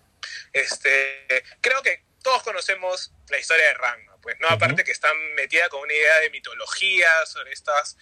[0.54, 4.48] Este, creo que todos conocemos la historia de Ranma, pues, ¿no?
[4.50, 7.98] Aparte que está metida con una idea de mitología sobre estas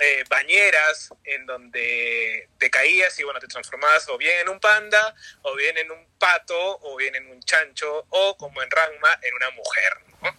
[0.00, 5.14] eh, bañeras en donde te caías y bueno, te transformabas o bien en un panda,
[5.42, 9.34] o bien en un pato, o bien en un chancho, o como en Ranma, en
[9.34, 10.36] una mujer, ¿no?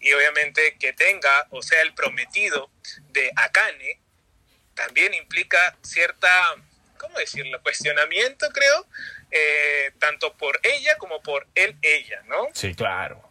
[0.00, 2.70] Y obviamente que tenga o sea el prometido
[3.10, 4.00] de Akane
[4.74, 6.28] también implica cierta,
[6.98, 7.60] ¿cómo decirlo?
[7.62, 8.86] Cuestionamiento, creo,
[9.30, 12.48] eh, tanto por ella como por él, ella, ¿no?
[12.54, 13.28] Sí, claro.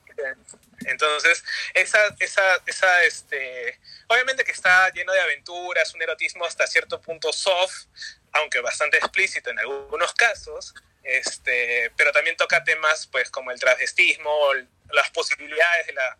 [0.88, 7.02] Entonces, esa, esa, esa, este, obviamente que está lleno de aventuras, un erotismo hasta cierto
[7.02, 7.88] punto soft,
[8.32, 10.74] aunque bastante explícito en algunos casos,
[11.04, 14.54] este, pero también toca temas, pues, como el transvestismo,
[14.92, 16.18] las posibilidades de la,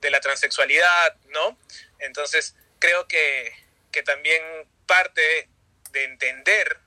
[0.00, 1.58] de la transexualidad, ¿no?
[1.98, 3.52] Entonces, creo que,
[3.90, 4.42] que también
[4.86, 5.48] parte
[5.90, 6.78] de entender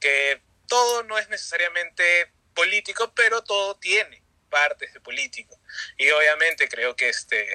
[0.00, 4.23] que todo no es necesariamente político, pero todo tiene
[4.54, 5.58] partes de político.
[5.98, 7.46] Y obviamente creo que este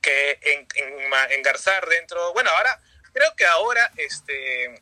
[0.00, 2.80] que en, en- engarzar dentro, bueno, ahora
[3.12, 4.80] creo que ahora este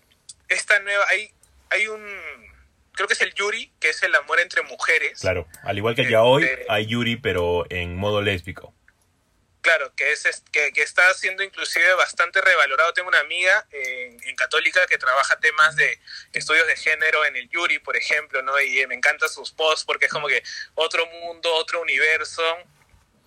[0.49, 1.33] esta nueva hay
[1.71, 2.05] hay un
[2.93, 5.21] creo que es el Yuri, que es el amor entre mujeres.
[5.21, 5.49] Claro.
[5.65, 8.74] Al igual que ya hoy, Este- hay Yuri, pero en modo lésbico.
[9.65, 12.93] Claro, que, es, que, que está siendo inclusive bastante revalorado.
[12.93, 15.99] Tengo una amiga en, en Católica que trabaja temas de
[16.35, 18.61] estudios de género en el Yuri, por ejemplo, ¿no?
[18.61, 20.43] Y eh, me encantan sus posts porque es como que
[20.75, 22.43] otro mundo, otro universo.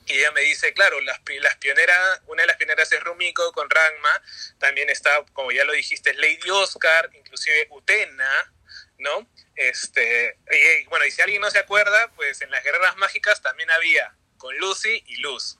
[0.05, 3.67] Y ella me dice, claro, las, las pioneras, una de las pioneras es Rumiko con
[3.67, 4.21] Ranma,
[4.59, 8.53] también está, como ya lo dijiste, Lady Oscar, inclusive Utena,
[8.99, 9.27] ¿no?
[9.55, 13.71] Este, y, bueno, y si alguien no se acuerda, pues en las guerras mágicas también
[13.71, 15.57] había con Lucy y Luz.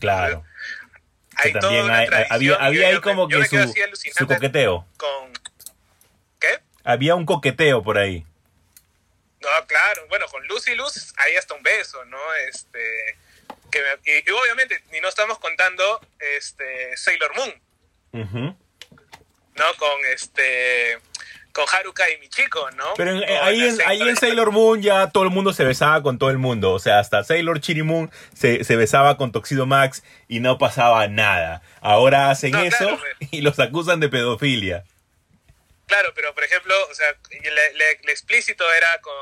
[0.00, 0.44] Claro.
[1.42, 4.86] Que Hay toda también hay- había, había ahí como que su, coqueteo.
[4.96, 5.32] Con...
[6.38, 6.58] ¿Qué?
[6.84, 8.26] Había un coqueteo por ahí.
[9.40, 12.18] No, claro, bueno, con Luz y Luz hay hasta un beso, ¿no?
[12.48, 13.16] Este,
[13.70, 16.00] que me- y, y obviamente, ni no estamos contando
[16.36, 17.54] este, Sailor Moon.
[18.12, 19.74] ¿no?
[19.78, 20.98] Con este
[21.52, 22.94] con Haruka y Michiko, ¿no?
[22.96, 26.18] Pero en- Con ahí, en, ahí Sailor Moon ya todo el mundo se besaba con
[26.18, 26.72] todo el mundo.
[26.72, 31.62] O sea, hasta Sailor Chirimun se, se besaba con Toxido Max y no pasaba nada.
[31.80, 32.98] Ahora hacen No, eso claro,
[33.30, 34.84] y los acusan de pedofilia.
[35.86, 37.40] Claro, pero por ejemplo, o sea, le,
[37.74, 39.12] le- le explícito era con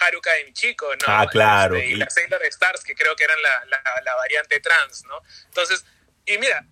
[0.00, 1.04] Haruka y Michiko, ¿no?
[1.06, 1.76] Ah, claro.
[1.76, 5.04] Este, y Y- las Sailor Stars, que creo que eran la, la- la variante trans,
[5.04, 5.20] ¿no?
[5.48, 5.84] Entonces,
[6.24, 6.64] y mira,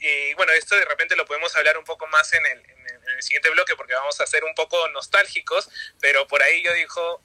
[0.00, 2.96] y bueno, esto de repente lo podemos hablar un poco más en el, en el-
[3.06, 5.68] en el siguiente bloque porque vamos a ser un poco nostálgicos,
[6.00, 7.22] pero por ahí yo dijo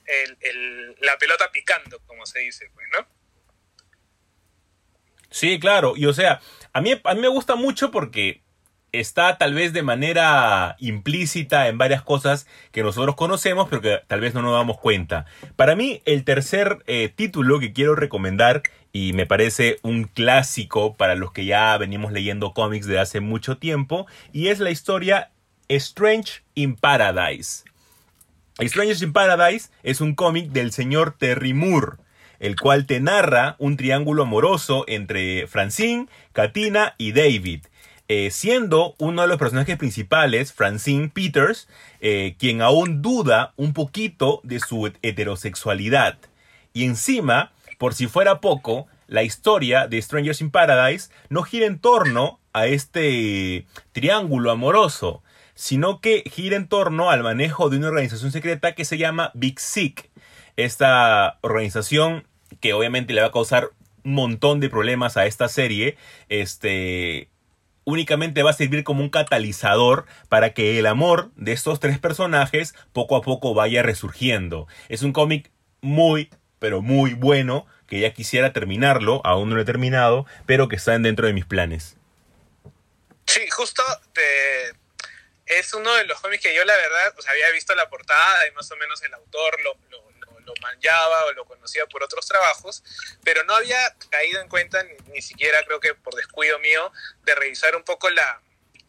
[0.99, 3.07] la pelota picando, como se dice, pues, ¿no?
[5.29, 5.93] Sí, claro.
[5.95, 6.41] Y o sea,
[6.73, 8.41] a mí, a mí me gusta mucho porque
[8.91, 14.19] está tal vez de manera implícita en varias cosas que nosotros conocemos, pero que tal
[14.19, 15.25] vez no nos damos cuenta.
[15.55, 18.63] Para mí, el tercer eh, título que quiero recomendar,
[18.93, 23.57] y me parece un clásico para los que ya venimos leyendo cómics de hace mucho
[23.57, 25.31] tiempo, y es la historia
[25.69, 27.63] Strange in Paradise.
[28.59, 31.97] Strangers in Paradise es un cómic del señor Terry Moore,
[32.39, 37.61] el cual te narra un triángulo amoroso entre Francine, Katina y David.
[38.13, 41.69] eh, siendo uno de los personajes principales, Francine Peters,
[42.01, 46.17] eh, quien aún duda un poquito de su heterosexualidad.
[46.73, 51.79] Y encima, por si fuera poco, la historia de Strangers in Paradise no gira en
[51.79, 55.23] torno a este triángulo amoroso,
[55.55, 59.59] sino que gira en torno al manejo de una organización secreta que se llama Big
[59.59, 60.11] Sick.
[60.57, 62.27] Esta organización
[62.59, 63.71] que obviamente le va a causar
[64.03, 65.97] un montón de problemas a esta serie,
[66.29, 67.29] este
[67.83, 72.75] únicamente va a servir como un catalizador para que el amor de estos tres personajes
[72.93, 74.67] poco a poco vaya resurgiendo.
[74.87, 75.49] Es un cómic
[75.81, 76.29] muy,
[76.61, 80.95] pero muy bueno, que ya quisiera terminarlo, aún no lo he terminado, pero que está
[80.99, 81.95] dentro de mis planes.
[83.25, 83.81] Sí, justo
[84.13, 84.69] te-
[85.47, 88.51] es uno de los cómics que yo la verdad, o había visto la portada y
[88.51, 92.27] más o menos el autor lo, lo, lo, lo manchaba o lo conocía por otros
[92.27, 92.83] trabajos,
[93.23, 96.91] pero no había caído en cuenta, ni, ni siquiera creo que por descuido mío,
[97.23, 98.39] de revisar un poco la,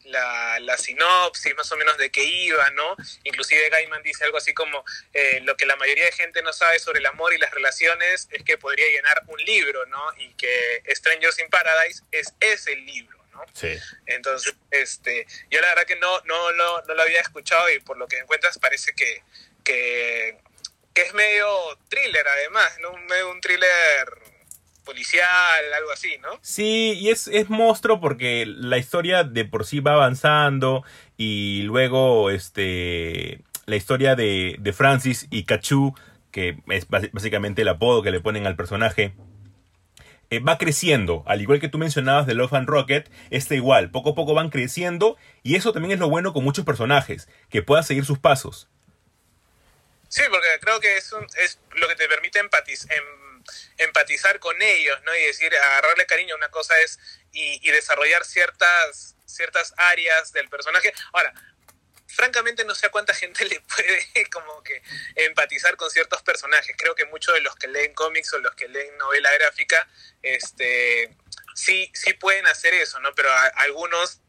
[0.05, 2.95] la, la sinopsis, más o menos de qué iba, ¿no?
[3.23, 4.83] Inclusive Gaiman dice algo así como,
[5.13, 8.27] eh, lo que la mayoría de gente no sabe sobre el amor y las relaciones
[8.31, 10.01] es que podría llenar un libro, ¿no?
[10.17, 13.43] Y que Strangers in Paradise es ese libro, ¿no?
[13.53, 13.77] Sí.
[14.05, 17.97] Entonces, este, yo la verdad que no, no, lo, no lo había escuchado y por
[17.97, 19.23] lo que encuentras parece que,
[19.63, 20.37] que
[20.93, 21.47] que es medio
[21.89, 22.93] thriller además, ¿no?
[22.93, 24.07] Medio un thriller
[24.83, 26.39] policial, algo así, ¿no?
[26.41, 30.83] Sí, y es, es monstruo porque la historia de por sí va avanzando
[31.17, 35.95] y luego este la historia de, de Francis y Cachu,
[36.31, 39.13] que es básicamente el apodo que le ponen al personaje,
[40.29, 41.23] eh, va creciendo.
[41.27, 44.49] Al igual que tú mencionabas de Love and Rocket, este igual, poco a poco van
[44.49, 48.67] creciendo y eso también es lo bueno con muchos personajes, que puedas seguir sus pasos.
[50.09, 53.22] Sí, porque creo que es, un- es lo que te permite empatiz- em-
[53.77, 55.15] empatizar con ellos, ¿no?
[55.15, 56.99] Y decir, agarrarle cariño una cosa es
[57.31, 60.93] y, y desarrollar ciertas, ciertas áreas del personaje.
[61.13, 61.33] Ahora,
[62.07, 64.81] francamente no sé a cuánta gente le puede como que
[65.15, 66.75] empatizar con ciertos personajes.
[66.77, 69.87] Creo que muchos de los que leen cómics o los que leen novela gráfica,
[70.21, 71.15] este,
[71.55, 73.13] sí, sí pueden hacer eso, ¿no?
[73.15, 74.21] Pero algunos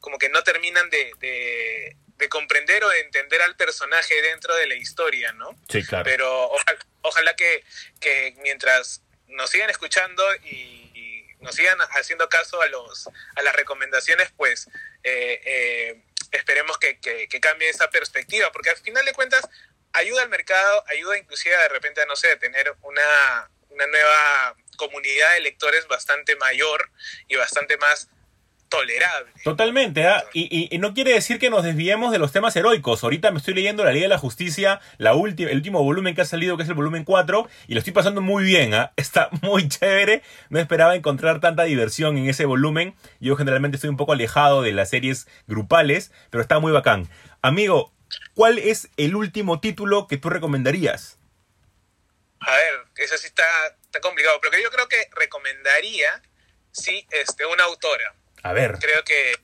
[0.00, 4.74] como que no terminan de- de comprender o de entender al personaje dentro de la
[4.74, 5.50] historia, ¿no?
[5.68, 6.04] Sí, claro.
[6.04, 7.64] Pero ojalá, ojalá que,
[8.00, 13.54] que mientras nos sigan escuchando y, y nos sigan haciendo caso a los a las
[13.54, 14.66] recomendaciones, pues
[15.04, 16.02] eh, eh,
[16.32, 19.48] esperemos que, que- que cambie esa perspectiva, porque al final de cuentas
[19.92, 25.32] ayuda al mercado, ayuda inclusive de repente a, no sé, tener una, una nueva comunidad
[25.34, 26.90] de lectores bastante mayor
[27.28, 28.08] y bastante más
[28.68, 29.32] tolerable.
[29.44, 30.24] Totalmente, ¿ah?
[30.32, 33.02] y, y- y no quiere decir que nos desviemos de los temas heroicos.
[33.02, 36.20] Ahorita me estoy leyendo La Liga de la Justicia, la última, el último volumen que
[36.20, 38.92] ha salido, que es el volumen 4, y lo estoy pasando muy bien, ¿ah?
[38.96, 40.22] Está muy chévere.
[40.50, 42.94] No esperaba encontrar tanta diversión en ese volumen.
[43.20, 47.08] Yo generalmente estoy un poco alejado de las series grupales, pero está muy bacán.
[47.42, 47.92] Amigo,
[48.34, 51.18] ¿cuál es el último título que tú recomendarías?
[52.40, 53.44] A ver, eso sí está,
[53.82, 56.22] está complicado, pero que yo creo que recomendaría,
[56.70, 58.14] sí, este, una autora.
[58.42, 58.78] A ver.
[58.78, 59.36] Creo que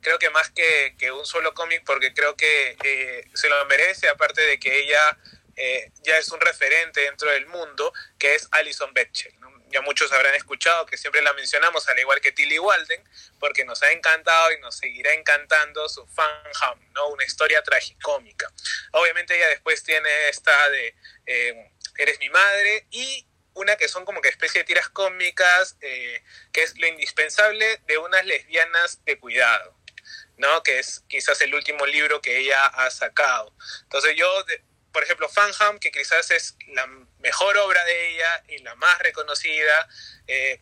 [0.00, 4.08] creo que más que, que un solo cómic, porque creo que eh, se lo merece,
[4.08, 5.18] aparte de que ella
[5.56, 9.34] eh, ya es un referente dentro del mundo, que es Alison Betchel.
[9.70, 13.02] Ya muchos habrán escuchado que siempre la mencionamos, al igual que Tilly Walden,
[13.40, 17.08] porque nos ha encantado y nos seguirá encantando su Fanham, ¿no?
[17.08, 18.48] una historia tragicómica.
[18.92, 20.94] Obviamente ella después tiene esta de
[21.26, 26.22] eh, Eres mi madre y una que son como que especie de tiras cómicas, eh,
[26.52, 29.76] que es lo indispensable de unas lesbianas de cuidado,
[30.36, 30.62] ¿no?
[30.62, 33.54] Que es quizás el último libro que ella ha sacado.
[33.84, 36.86] Entonces yo, de- por ejemplo, Fanham, que quizás es la
[37.18, 39.88] mejor obra de ella y la más reconocida,
[40.28, 40.60] eh,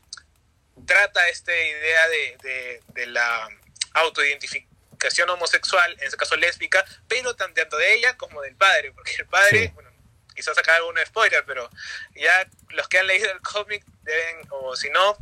[0.86, 3.48] trata esta idea de, de- de la
[3.92, 9.12] autoidentificación homosexual, en este caso lésbica, pero tan- tanto de ella como del padre, porque
[9.18, 9.68] el padre, Sí.
[9.74, 9.91] bueno,
[10.42, 11.70] quizás sacar algún spoiler, pero
[12.16, 15.16] ya los que han leído el cómic deben, o si no,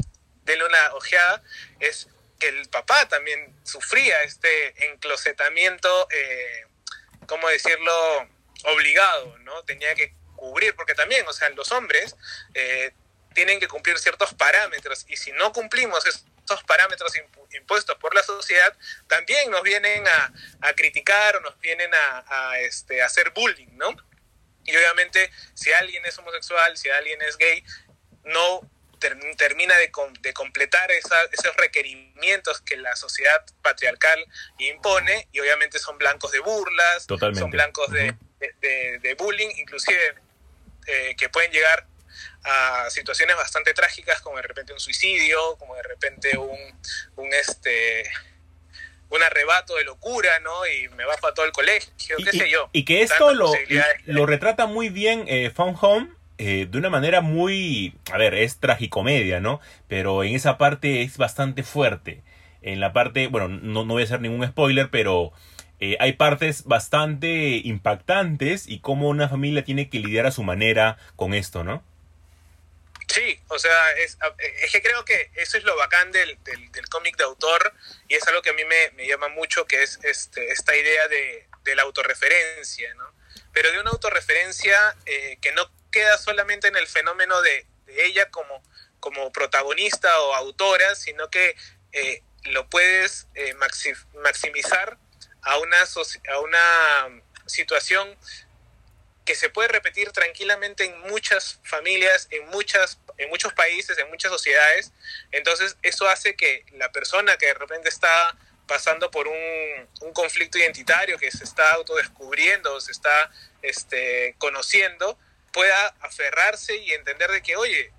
[0.44, 1.42] denle una ojeada,
[1.78, 2.08] es
[2.38, 6.64] que el papá también sufría este enclosetamiento, eh,
[7.26, 8.28] ¿cómo decirlo?,
[8.64, 9.62] obligado, ¿no?
[9.64, 12.16] Tenía que cubrir, porque también, o sea, los hombres
[12.54, 12.92] eh,
[13.34, 18.22] tienen que cumplir ciertos parámetros, y si no cumplimos estos parámetros impu- impuestos por la
[18.22, 18.74] sociedad,
[19.06, 23.94] también nos vienen a, a criticar o nos vienen a, este, a hacer bullying, ¿no?
[24.70, 27.64] Y obviamente, si alguien es homosexual, si alguien es gay,
[28.24, 28.60] no
[28.98, 34.24] ter- termina de, com- de completar esa- esos requerimientos que la sociedad patriarcal
[34.58, 37.40] impone y obviamente son blancos de burlas, Totalmente.
[37.40, 38.18] son blancos de, Ujú.
[38.40, 40.14] de- de- de bullying, inclusive
[40.86, 41.86] eh, que pueden llegar
[42.44, 46.58] a situaciones bastante trágicas como de repente un suicidio, como de repente un,
[47.16, 48.10] un este
[49.10, 50.66] un arrebato de locura, ¿no?
[50.66, 52.68] Y me bajo a todo el colegio, qué y, sé yo.
[52.72, 53.52] y que esto lo,
[54.06, 56.08] lo retrata muy bien eh, Fun Home
[56.42, 59.60] eh, de una manera muy, a ver, es tragicomedia, ¿no?
[59.88, 62.22] Pero en esa parte es bastante fuerte.
[62.62, 65.32] En la parte, bueno, no, no voy a hacer ningún spoiler, pero
[65.80, 70.96] eh, hay partes bastante impactantes y cómo una familia tiene que lidiar a su manera
[71.14, 71.82] con esto, ¿no?
[73.12, 74.16] Sí, o sea, es,
[74.70, 77.74] que creo que eso es lo bacán del, del, cómic de autor
[78.06, 81.08] y es algo que a mí me, me llama mucho, que es este, esta idea
[81.08, 83.12] de, de la autorreferencia, ¿no?
[83.52, 88.30] Pero de una autorreferencia eh, que no queda solamente en el fenómeno de, de ella
[88.30, 88.62] como,
[89.00, 91.56] como protagonista o autora, sino que
[91.90, 93.90] eh, lo puedes eh, maxi
[94.22, 94.98] maximizar
[95.42, 98.16] a una, a una situación
[99.24, 104.30] que se puede repetir tranquilamente en muchas familias, en, muchas, en muchos países, en muchas
[104.32, 104.92] sociedades.
[105.30, 110.58] Entonces eso hace que la persona que de repente está pasando por un, un conflicto
[110.58, 113.30] identitario, que se está autodescubriendo, se está
[113.62, 115.18] este, conociendo,
[115.52, 117.92] pueda aferrarse y entender de que, oye,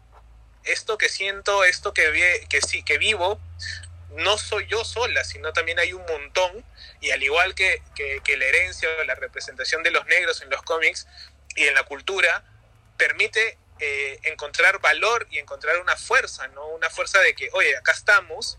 [0.63, 3.39] esto que siento, esto que, vi- que, sí, que vivo,
[4.15, 6.65] no soy yo sola, sino también hay un montón,
[6.99, 10.61] y al igual que, que, la herencia o la representación de los negros en los
[10.63, 11.07] cómics,
[11.55, 12.43] y en la cultura
[12.97, 16.67] permite eh, encontrar valor y encontrar una fuerza, ¿no?
[16.69, 18.57] Una fuerza de que, oye, acá estamos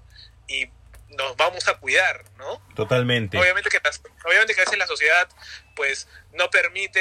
[0.48, 0.68] y
[1.16, 2.66] nos vamos a cuidar, ¿no?
[2.74, 3.38] Totalmente.
[3.38, 3.80] Obviamente que,
[4.24, 5.28] obviamente que a veces la sociedad
[5.76, 7.00] pues no permite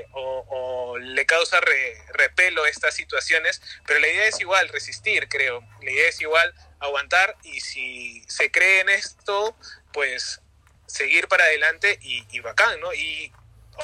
[0.00, 5.28] eh, o, o le causa re- repelo estas situaciones, pero la idea es igual, resistir,
[5.28, 5.62] creo.
[5.82, 9.56] La idea es igual aguantar y si se cree en esto,
[9.92, 10.40] pues
[10.86, 12.92] seguir para adelante y, y bacán, ¿no?
[12.92, 13.32] Y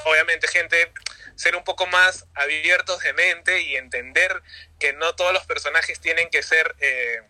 [0.04, 0.92] obviamente, gente,
[1.34, 4.42] ser un poco más abiertos de mente y entender
[4.78, 7.20] que no todos los personajes tienen que ser eh,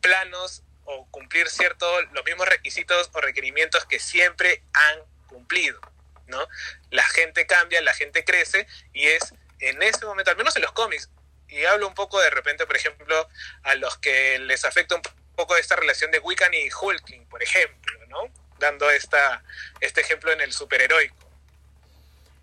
[0.00, 5.80] planos o cumplir ciertos los mismos requisitos o requerimientos que siempre han cumplido,
[6.26, 6.46] ¿no?
[6.90, 10.72] La gente cambia, la gente crece y es en ese momento, al menos en los
[10.72, 11.08] cómics,
[11.48, 13.28] y hablo un poco de repente, por ejemplo,
[13.62, 15.02] a los que les afecta un
[15.36, 18.30] poco esta relación de Wiccan y Hulking, por ejemplo, ¿no?
[18.58, 19.42] Dando esta,
[19.80, 21.16] este ejemplo en el superheroico.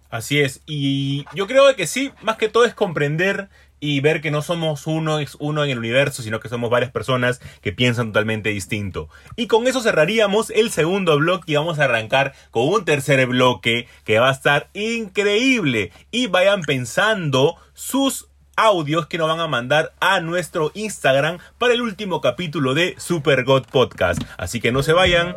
[0.09, 3.47] Así es, y yo creo que sí, más que todo es comprender
[3.81, 6.91] y ver que no somos uno, es uno en el universo, sino que somos varias
[6.91, 9.09] personas que piensan totalmente distinto.
[9.35, 13.87] Y con eso cerraríamos el segundo bloque y vamos a arrancar con un tercer bloque
[14.05, 15.91] que va a estar increíble.
[16.11, 21.81] Y vayan pensando sus audios que nos van a mandar a nuestro Instagram para el
[21.81, 24.21] último capítulo de Super God Podcast.
[24.37, 25.33] Así que no se vayan.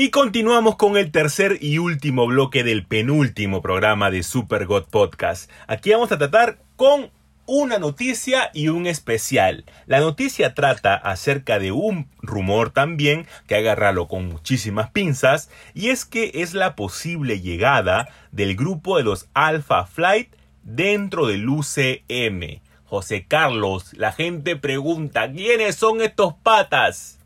[0.00, 5.50] Y continuamos con el tercer y último bloque del penúltimo programa de Super God Podcast.
[5.66, 7.10] Aquí vamos a tratar con
[7.46, 9.64] una noticia y un especial.
[9.86, 16.04] La noticia trata acerca de un rumor también que agarrarlo con muchísimas pinzas y es
[16.04, 20.32] que es la posible llegada del grupo de los Alpha Flight
[20.62, 22.60] dentro del UCM.
[22.84, 27.18] José Carlos, la gente pregunta, ¿quiénes son estos patas?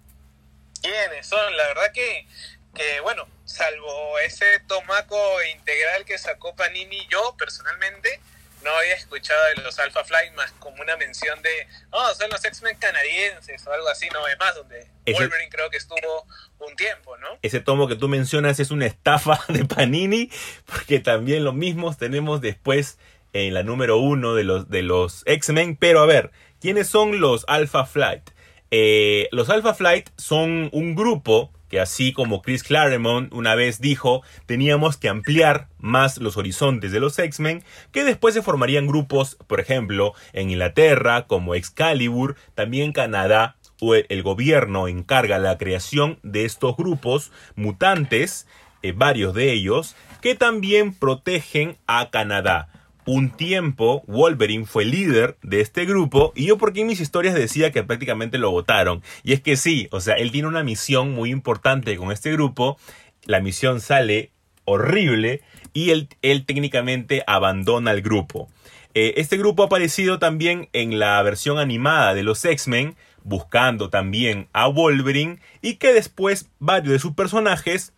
[0.83, 1.57] ¿Quiénes son?
[1.57, 2.27] La verdad que,
[2.75, 5.17] que, bueno, salvo ese tomaco
[5.55, 8.21] integral que sacó Panini, yo personalmente
[8.65, 11.51] no había escuchado de los Alpha Flight más como una mención de,
[11.91, 15.69] oh, son los X-Men canadienses o algo así, no ve más, donde Ese- Wolverine creo
[15.69, 16.27] que estuvo
[16.61, 17.27] un tiempo, ¿no?
[17.43, 20.31] Ese tomo que tú mencionas es una estafa de Panini,
[20.67, 22.99] porque también lo mismo tenemos después
[23.33, 25.77] en la número uno de los, de los X-Men.
[25.77, 28.31] Pero a ver, ¿quiénes son los Alpha Flight?
[28.71, 34.23] Eh, los Alpha Flight son un grupo que así como Chris Claremont una vez dijo,
[34.45, 39.59] teníamos que ampliar más los horizontes de los X-Men, que después se formarían grupos, por
[39.59, 46.77] ejemplo, en Inglaterra, como Excalibur, también en Canadá, el gobierno encarga la creación de estos
[46.77, 48.47] grupos mutantes,
[48.83, 52.69] eh, varios de ellos, que también protegen a Canadá.
[53.05, 57.73] Un tiempo Wolverine fue líder de este grupo y yo porque en mis historias decía
[57.73, 59.03] que prácticamente lo votaron.
[59.25, 62.79] Y es que sí, o sea, él tiene una misión muy importante con este grupo.
[63.25, 64.31] La misión sale
[64.65, 65.41] horrible
[65.73, 68.49] y él, él técnicamente abandona el grupo.
[68.95, 72.95] Eh, este grupo ha aparecido también en la versión animada de los X-Men,
[73.25, 77.95] buscando también a Wolverine y que después varios de sus personajes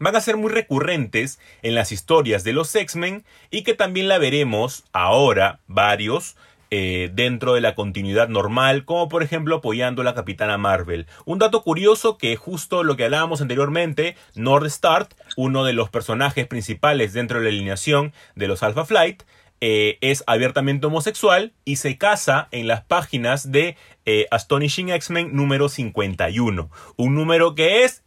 [0.00, 4.18] van a ser muy recurrentes en las historias de los X-Men y que también la
[4.18, 6.36] veremos ahora varios
[6.70, 11.06] eh, dentro de la continuidad normal, como por ejemplo apoyando a la Capitana Marvel.
[11.24, 17.14] Un dato curioso que justo lo que hablábamos anteriormente, Nordstar, uno de los personajes principales
[17.14, 19.22] dentro de la alineación de los Alpha Flight,
[19.62, 25.70] eh, es abiertamente homosexual y se casa en las páginas de eh, Astonishing X-Men número
[25.70, 26.70] 51.
[26.96, 28.04] Un número que es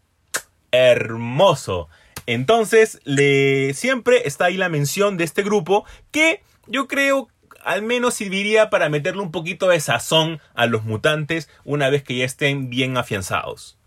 [0.71, 1.89] hermoso.
[2.25, 7.29] Entonces, le siempre está ahí la mención de este grupo que yo creo
[7.63, 12.15] al menos serviría para meterle un poquito de sazón a los mutantes una vez que
[12.15, 13.77] ya estén bien afianzados.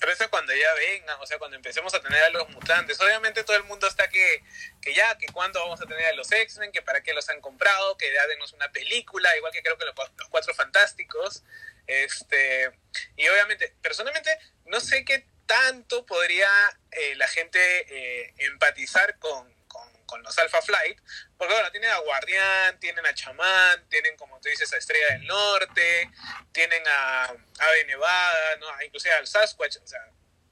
[0.00, 3.00] Pero eso cuando ya vengan, o sea, cuando empecemos a tener a los mutantes.
[3.00, 4.42] Obviamente todo el mundo está que,
[4.80, 7.40] que ya, que cuándo vamos a tener a los X-Men, que para qué los han
[7.40, 9.94] comprado, que ya denos una película, igual que creo que los
[10.28, 11.44] Cuatro Fantásticos.
[11.86, 12.72] Este,
[13.16, 14.36] y obviamente, personalmente,
[14.66, 16.48] no sé qué tanto podría
[16.90, 20.98] eh, la gente eh, empatizar con, con, con los Alpha Flight,
[21.36, 25.26] porque bueno, tienen a Guardián, tienen a Chamán, tienen, como tú dices, a Estrella del
[25.26, 26.10] Norte,
[26.52, 27.24] tienen a
[27.58, 28.66] Ave Nevada, ¿no?
[28.84, 30.00] inclusive al Sasquatch, o sea,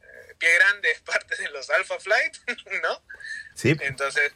[0.02, 2.36] eh, Pie Grande es parte de los Alpha Flight,
[2.82, 3.02] ¿no?
[3.54, 3.76] Sí.
[3.80, 4.32] Entonces,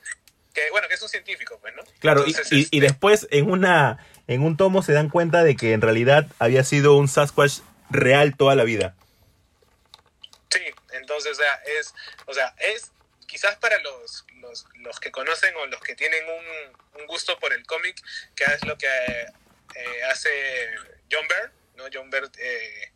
[0.52, 1.82] que bueno, que es un científico, pues, ¿no?
[1.98, 5.42] Claro, y, Entonces, y- este, y después en una en un tomo se dan cuenta
[5.42, 7.58] de que en realidad había sido un Sasquatch
[7.90, 8.94] real toda la vida.
[10.54, 11.92] Sí, entonces, o sea, es,
[12.26, 12.92] o sea, es
[13.26, 17.52] quizás para los, los, los que conocen o los que tienen un, un gusto por
[17.52, 18.00] el cómic,
[18.36, 20.70] que es lo que eh, hace
[21.10, 21.84] John Byrne, ¿no?
[21.92, 22.92] John Byrne, eh,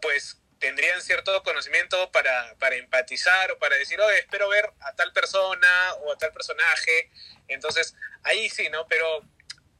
[0.00, 5.12] pues tendrían cierto conocimiento para, para empatizar o para decir, oye, espero ver a tal
[5.12, 7.10] persona o a tal personaje.
[7.48, 8.88] Entonces, ahí sí, ¿no?
[8.88, 9.22] Pero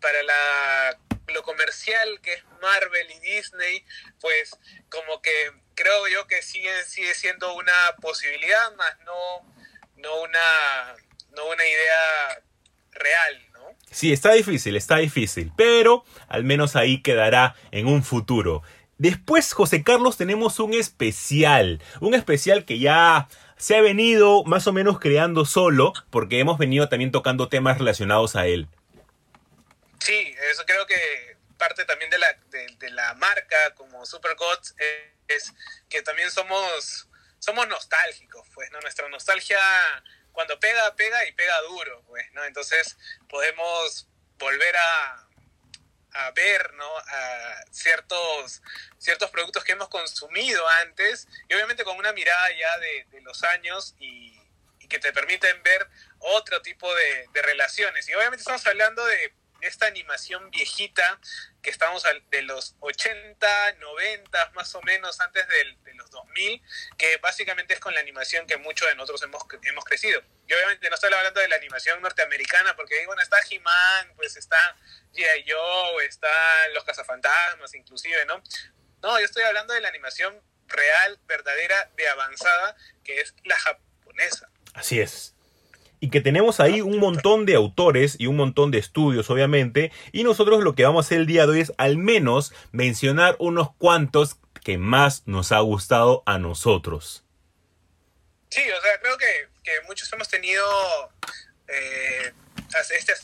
[0.02, 3.86] para la, lo comercial que es Marvel y Disney,
[4.20, 4.50] pues
[4.90, 9.46] como que creo yo que sigue, sigue siendo una posibilidad, más no,
[9.98, 10.96] no, una,
[11.36, 12.42] no una idea
[12.92, 13.76] real, ¿no?
[13.90, 18.62] Sí, está difícil, está difícil, pero al menos ahí quedará en un futuro.
[18.98, 24.72] Después, José Carlos, tenemos un especial, un especial que ya se ha venido más o
[24.72, 28.68] menos creando solo, porque hemos venido también tocando temas relacionados a él.
[30.00, 34.74] Sí, eso creo que parte también de la, de, de la marca como Super Gods
[35.28, 35.52] es,
[35.88, 37.08] que también somos,
[37.38, 38.80] somos nostálgicos, pues, ¿no?
[38.80, 39.58] Nuestra nostalgia
[40.32, 42.44] cuando pega, pega y pega duro, pues, ¿no?
[42.44, 42.96] Entonces
[43.28, 44.06] podemos
[44.38, 45.26] volver a,
[46.12, 46.98] a ver, ¿no?
[46.98, 48.62] A ciertos,
[48.98, 53.94] ciertos productos que hemos consumido antes y obviamente con una mirada ya de, los años
[53.98, 54.38] y,
[54.78, 58.08] y, que te permiten ver otro tipo de, de relaciones.
[58.08, 59.34] Y obviamente estamos hablando de
[59.66, 61.20] esta animación viejita
[61.62, 66.62] que estamos de los 80, 90 más o menos antes del, de los 2000,
[66.96, 70.22] que básicamente es con la animación que muchos de nosotros hemos, hemos crecido.
[70.46, 74.76] Y obviamente no estoy hablando de la animación norteamericana, porque bueno, está He-Man, pues está
[75.12, 75.44] G.I.
[75.50, 78.42] Joe, están los cazafantasmas inclusive, ¿no?
[79.02, 84.48] No, yo estoy hablando de la animación real, verdadera, de avanzada, que es la japonesa.
[84.74, 85.35] Así es
[86.00, 90.24] y que tenemos ahí un montón de autores y un montón de estudios, obviamente, y
[90.24, 93.74] nosotros lo que vamos a hacer el día de hoy es al menos mencionar unos
[93.76, 97.24] cuantos que más nos ha gustado a nosotros.
[98.50, 100.64] Sí, o sea, creo que, que muchos hemos tenido
[101.68, 102.32] eh,
[102.98, 103.14] este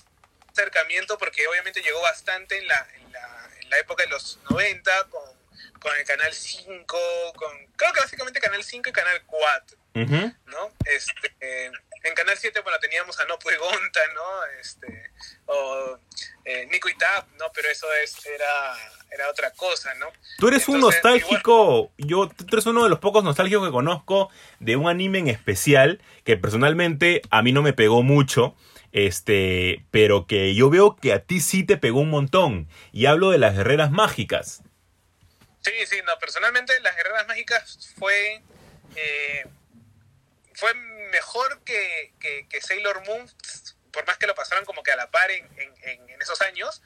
[0.51, 4.91] acercamiento porque obviamente llegó bastante en la, en la, en la época de los 90
[5.11, 5.23] con,
[5.81, 6.99] con el Canal 5,
[7.35, 10.37] con creo que básicamente Canal 5 y Canal 4, uh -huh.
[10.47, 10.73] ¿no?
[10.85, 11.71] Este, eh,
[12.05, 14.45] en Canal 7, bueno, teníamos a Nopu Gonta, ¿no?
[14.61, 15.11] Este,
[15.47, 15.99] o
[16.45, 17.47] eh, Nico y Tap, ¿no?
[17.55, 18.75] Pero eso es, era,
[19.11, 20.07] era otra cosa, ¿no?
[20.39, 24.31] Tú eres Entonces, un nostálgico, yo, tú eres uno de los pocos nostálgicos que conozco
[24.59, 28.57] de un anime en especial que personalmente a mí no me pegó mucho.
[28.93, 32.69] Este, pero que yo veo que a ti sí te pegó un montón.
[32.93, 34.63] Y hablo de las guerreras mágicas.
[35.63, 38.43] Sí, sí, no, personalmente las guerreras mágicas fue.
[38.95, 39.47] Eh,
[40.55, 40.75] fue
[41.13, 43.31] mejor que, que, que, Sailor Moon,
[43.93, 46.83] por más que lo pasaron como que a la par en, en, en esos años.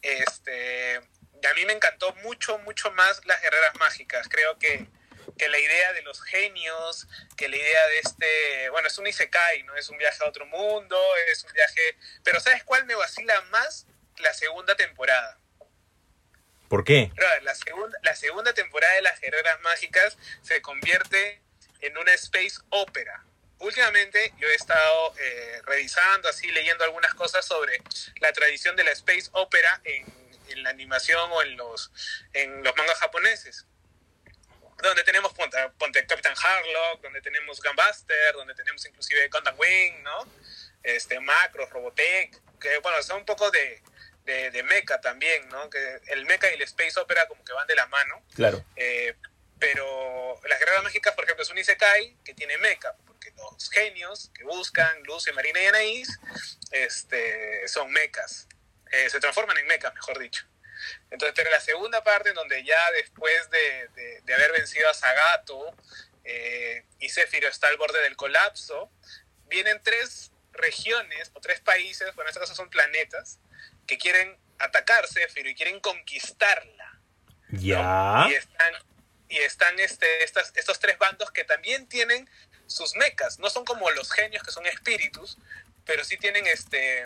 [0.00, 4.28] Este, a mí me encantó mucho, mucho más las guerreras mágicas.
[4.30, 4.86] Creo que,
[5.36, 7.06] que la idea de los genios,
[7.36, 9.76] que la idea de este, bueno, es un isekai, ¿no?
[9.76, 10.98] Es un viaje a otro mundo,
[11.30, 11.98] es un viaje...
[12.22, 13.86] Pero ¿sabes cuál me vacila más?
[14.18, 15.38] La segunda temporada.
[16.68, 17.12] ¿Por qué?
[17.42, 21.42] La segunda, la segunda temporada de las guerreras mágicas se convierte
[21.80, 23.24] en una space opera
[23.58, 27.80] últimamente yo he estado eh, revisando, así leyendo algunas cosas sobre
[28.20, 30.04] la tradición de la space opera en,
[30.48, 31.90] en la animación o en los,
[32.32, 33.66] en los mangas japoneses.
[34.82, 40.28] Donde tenemos ponte, ponte Captain Harlock, donde tenemos Gunbuster, donde tenemos inclusive Gundam Wing, ¿no?
[40.82, 43.82] Este, Macros, Robotech, que bueno, son un poco de,
[44.24, 45.70] de, de mecha también, ¿no?
[45.70, 48.22] Que el mecha y el space opera como que van de la mano.
[48.34, 48.62] Claro.
[48.76, 49.14] Eh,
[49.64, 54.30] pero las guerreras mágicas, por ejemplo, es un Isekai que tiene mecha, porque los genios
[54.34, 56.20] que buscan Lucy, Marina y Anaís
[56.70, 58.46] este, son mechas,
[58.92, 60.44] eh, se transforman en mechas, mejor dicho.
[61.10, 64.92] Entonces, pero la segunda parte, en donde ya después de, de, de haber vencido a
[64.92, 65.74] Sagato
[66.24, 68.90] eh, y Zephyro está al borde del colapso,
[69.46, 73.38] vienen tres regiones o tres países, bueno, en este caso son planetas,
[73.86, 77.00] que quieren atacar Zephyro y quieren conquistarla.
[77.48, 77.82] Ya.
[77.82, 78.30] ¿no?
[78.30, 78.74] Y están,
[79.34, 82.30] y están este, estas, estos tres bandos que también tienen
[82.66, 83.40] sus mecas.
[83.40, 85.38] No son como los genios que son espíritus,
[85.84, 87.04] pero sí tienen este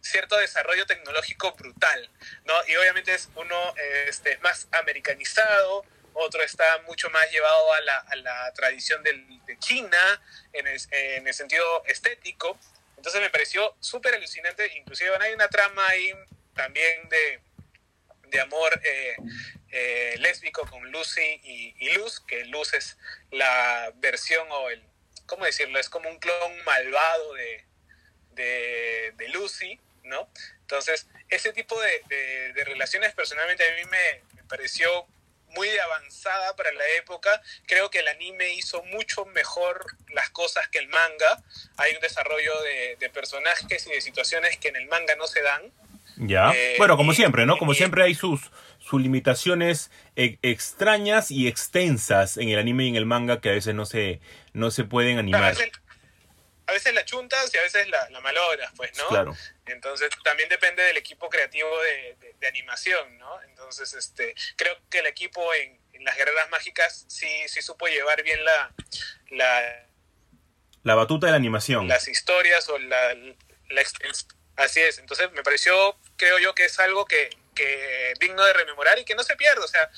[0.00, 2.10] cierto desarrollo tecnológico brutal,
[2.44, 2.54] ¿no?
[2.66, 3.74] Y obviamente es uno
[4.08, 10.20] este, más americanizado, otro está mucho más llevado a la, a la tradición de China
[10.52, 12.58] en el, en el, sentido estético.
[12.96, 16.12] Entonces me pareció súper alucinante, inclusive hay una trama ahí
[16.54, 17.40] también de,
[18.30, 19.16] de amor eh,
[19.70, 22.96] eh, lésbico con Lucy y, Luz, que Luz es
[23.30, 24.82] la versión o el,
[25.26, 25.78] ¿cómo decirlo?
[25.78, 27.64] Es como un clon malvado de,
[28.32, 30.28] de, Lucy, ¿no?
[30.60, 35.06] Entonces, ese tipo de, de, relaciones personalmente a mí me, pareció
[35.48, 37.42] muy avanzada para la época.
[37.66, 41.42] Creo que el anime hizo mucho mejor las cosas que el manga.
[41.76, 45.42] Hay un desarrollo de, de, personajes y de situaciones que en el manga no se
[45.42, 45.72] dan.
[46.20, 46.50] Ya.
[46.54, 47.56] Eh, bueno, como y- siempre, ¿no?
[47.58, 52.88] Como y- siempre hay sus, sus limitaciones e- extrañas y extensas en el anime y
[52.88, 54.20] en el manga que a veces no se,
[54.52, 55.44] no se pueden animar.
[55.44, 55.70] a, veces,
[56.66, 59.06] a veces la chuntas y a veces la, la malogras, pues, ¿no?
[59.08, 59.36] Claro.
[59.66, 63.40] Entonces también depende del equipo creativo de, de- de animación, ¿no?
[63.42, 68.22] Entonces, este, creo que el equipo en, en las guerreras mágicas sí, sí supo llevar
[68.22, 68.72] bien la,
[69.30, 69.86] la,
[70.84, 71.86] La batuta de la animación.
[71.88, 74.26] las historias o la, la extens-
[74.58, 78.98] Así es, entonces me pareció, creo yo, que es algo que, que digno de rememorar
[78.98, 79.88] y que no se pierde, o sea,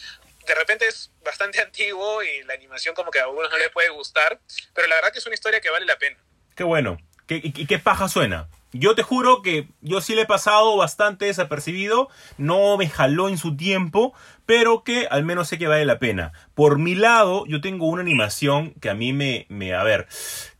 [0.46, 3.88] de repente es bastante antiguo y la animación como que a algunos no les puede
[3.88, 4.38] gustar,
[4.74, 6.18] pero la verdad que es una historia que vale la pena.
[6.54, 6.98] Qué bueno.
[7.26, 8.48] ¿Qué, qué paja suena?
[8.72, 12.08] Yo te juro que yo sí le he pasado bastante desapercibido,
[12.38, 14.14] no me jaló en su tiempo,
[14.46, 16.32] pero que al menos sé que vale la pena.
[16.54, 20.08] Por mi lado, yo tengo una animación que a mí me, me, a ver,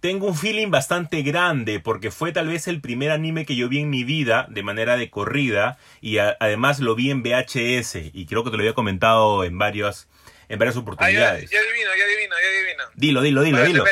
[0.00, 3.80] tengo un feeling bastante grande porque fue tal vez el primer anime que yo vi
[3.80, 8.26] en mi vida de manera de corrida y a- además lo vi en VHS y
[8.26, 10.08] creo que te lo había comentado en varias,
[10.48, 11.50] en varias Ah, ya, oportunidades.
[11.50, 12.84] ya adivino, ya adivino, ya adivino.
[12.94, 13.84] Dilo, dilo, dilo, dilo.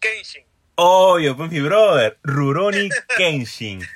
[0.00, 0.44] Kenshin.
[0.76, 3.86] Obvio, pues mi brother, Rurouni Kenshin.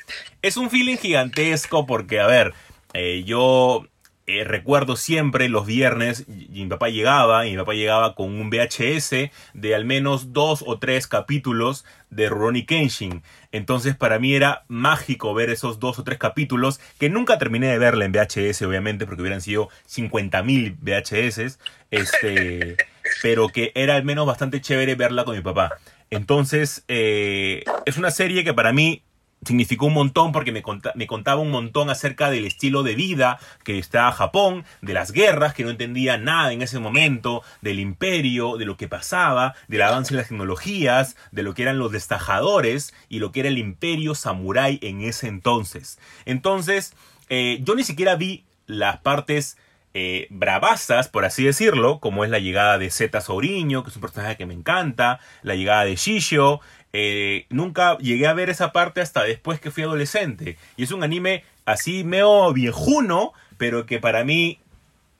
[0.42, 2.52] Es un feeling gigantesco porque, a ver,
[2.92, 3.86] eh, yo
[4.26, 8.32] eh, recuerdo siempre los viernes, y y mi papá llegaba, y mi papá llegaba con
[8.32, 13.22] un VHS de al menos dos o tres capítulos de Rurouni Kenshin.
[13.50, 17.78] Entonces para mí era mágico ver esos dos o tres capítulos, que nunca terminé de
[17.78, 21.58] verla en VHS, obviamente, porque hubieran sido 50.000 VHS,
[21.90, 22.76] este,
[23.22, 25.72] pero que era al menos bastante chévere verla con mi papá.
[26.10, 29.02] Entonces, eh, es una serie que para mí
[29.44, 30.62] significó un montón porque me,
[30.94, 35.54] me contaba un montón acerca del estilo de vida que está Japón, de las guerras,
[35.54, 40.14] que no entendía nada en ese momento, del imperio, de lo que pasaba, del avance
[40.14, 44.14] de las tecnologías, de lo que eran los destajadores y lo que era el imperio
[44.14, 45.98] samurái en ese entonces.
[46.24, 46.94] Entonces,
[47.28, 49.56] eh, yo ni siquiera vi las partes
[49.96, 54.02] eh, bravazas, por así decirlo, como es la llegada de Zeta Souriño, que es un
[54.02, 56.60] personaje que me encanta, la llegada de Shishio.
[56.96, 60.56] Eh, nunca llegué a ver esa parte hasta después que fui adolescente.
[60.76, 64.60] Y es un anime así medio viejuno, pero que para mí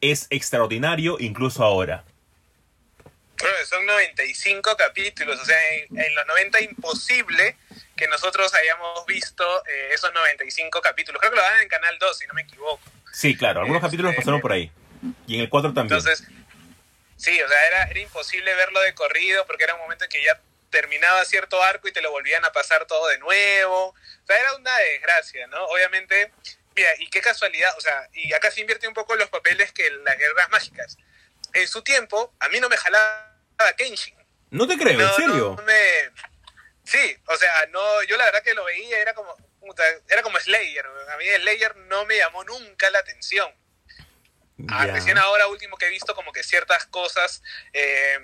[0.00, 2.04] es extraordinario incluso ahora.
[3.40, 7.56] Bueno, son 95 capítulos, o sea, en, en los 90 imposible
[7.96, 11.18] que nosotros hayamos visto eh, esos 95 capítulos.
[11.20, 12.80] Creo que lo dan en Canal 2, si no me equivoco.
[13.12, 14.70] Sí, claro, algunos Este, capítulos pasaron por ahí.
[15.26, 15.98] Y en el 4 también.
[15.98, 16.24] Entonces,
[17.16, 20.22] sí, o sea, era, era imposible verlo de corrido porque era un momento en que
[20.22, 20.40] ya
[20.78, 23.88] terminaba cierto arco y te lo volvían a pasar todo de nuevo.
[23.90, 25.64] O sea, era una desgracia, ¿no?
[25.66, 26.32] Obviamente,
[26.74, 29.88] mira, y qué casualidad, o sea, y acá se invierte un poco los papeles que
[29.90, 30.96] las guerras mágicas.
[31.52, 33.30] En su tiempo, a mí no me jalaba
[33.76, 34.16] Kenshin.
[34.50, 35.54] no te creo, No, ¿en serio?
[35.56, 36.10] no me-
[36.84, 39.34] Sí, o sea, no, yo la verdad que lo veía, era como,
[40.08, 40.84] era como Slayer.
[41.12, 43.50] A mí Slayer no me llamó nunca la atención.
[44.68, 44.92] Ah, Ya.
[44.94, 48.18] Recién ahora último que he visto como que ciertas cosas eh,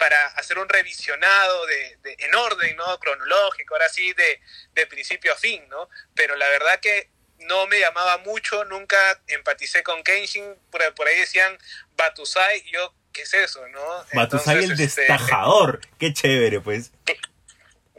[0.00, 2.98] para hacer un revisionado de, de- en orden, ¿no?
[2.98, 4.40] Cronológico, ahora sí, de,
[4.72, 5.88] de principio a fin, ¿no?
[6.16, 11.18] Pero la verdad que no me llamaba mucho, nunca empaticé con Kenshin, por, por ahí
[11.18, 11.56] decían
[11.96, 14.06] Batusai, y yo, ¿qué es eso, no?
[14.14, 15.80] Batusai el este, destajador.
[15.98, 16.90] Qué chévere, pues.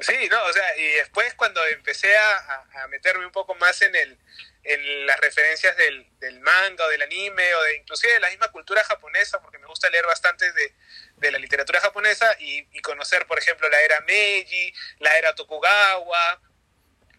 [0.02, 3.82] Sí, no, o sea, y después cuando empecé a, a- a meterme un poco más
[3.84, 4.18] en el
[4.64, 8.52] en las referencias del, del manga o del anime o de inclusive de la misma
[8.52, 10.76] cultura japonesa, porque me gusta leer bastante de,
[11.22, 16.42] de la literatura japonesa y, y conocer, por ejemplo, la era Meiji, la era Tokugawa,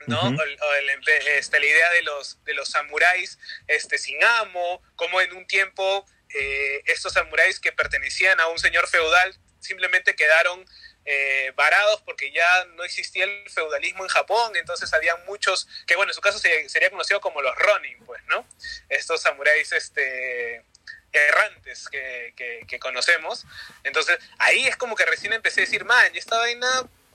[0.09, 0.20] ¿no?
[0.20, 0.90] O o el
[1.38, 3.38] este, la idea de los, de los samuráis
[3.68, 8.88] este, sin amo, como en un tiempo eh, estos samuráis que pertenecían a un señor
[8.88, 10.64] feudal simplemente quedaron
[11.05, 16.11] eh, varados porque ya no existía el feudalismo en Japón, entonces había muchos, que bueno,
[16.11, 18.44] en su caso se- sería conocido como los Ronin, pues, ¿no?
[18.88, 20.64] Estos samuráis este,
[21.12, 23.44] errantes que, que- que conocemos.
[23.84, 26.68] Entonces ahí es como que recién empecé a decir, man, esta vaina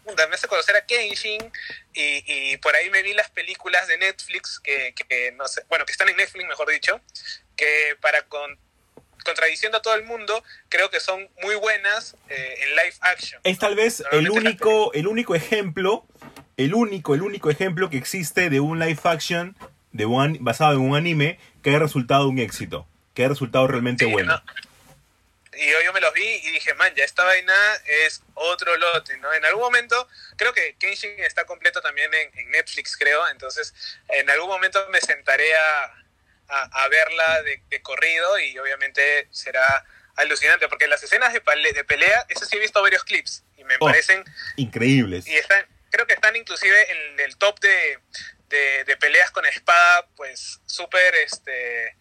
[0.06, 1.52] me hace conocer a Kenshin
[1.94, 2.24] y,
[2.54, 5.92] y por ahí me vi las películas de Netflix que, que no sé, bueno, que
[5.92, 7.02] están en Netflix, mejor dicho,
[7.58, 8.58] que para con,
[9.26, 13.42] contradiciendo a todo el mundo, creo que son muy buenas eh, en live action.
[13.44, 16.06] Es tal vez el único, el único ejemplo,
[16.56, 19.58] el único, el único ejemplo que existe de un live action
[19.92, 22.88] de un, basado en un anime que haya resultado un éxito,
[23.18, 24.34] que haya resultado realmente Sí, bueno.
[24.46, 25.58] ¿no?
[25.60, 27.54] Y yo, yo me los vi y dije, man, ya esta vaina
[28.06, 29.34] es otro lote, ¿no?
[29.34, 33.28] En algún momento, creo que Kenshin está completo también en, en Netflix, creo.
[33.30, 33.74] Entonces,
[34.10, 35.86] en algún momento me sentaré a,
[36.50, 39.84] a, a verla de, de corrido y obviamente será
[40.16, 43.64] alucinante, porque las escenas de, pale- de pelea, eso sí he visto varios clips y
[43.64, 43.86] me Oh.
[43.86, 44.24] parecen
[44.58, 45.26] Increíbles.
[45.28, 47.98] y están, creo que están inclusive en el top de,
[48.50, 51.96] de, de peleas con espada, pues pues súper este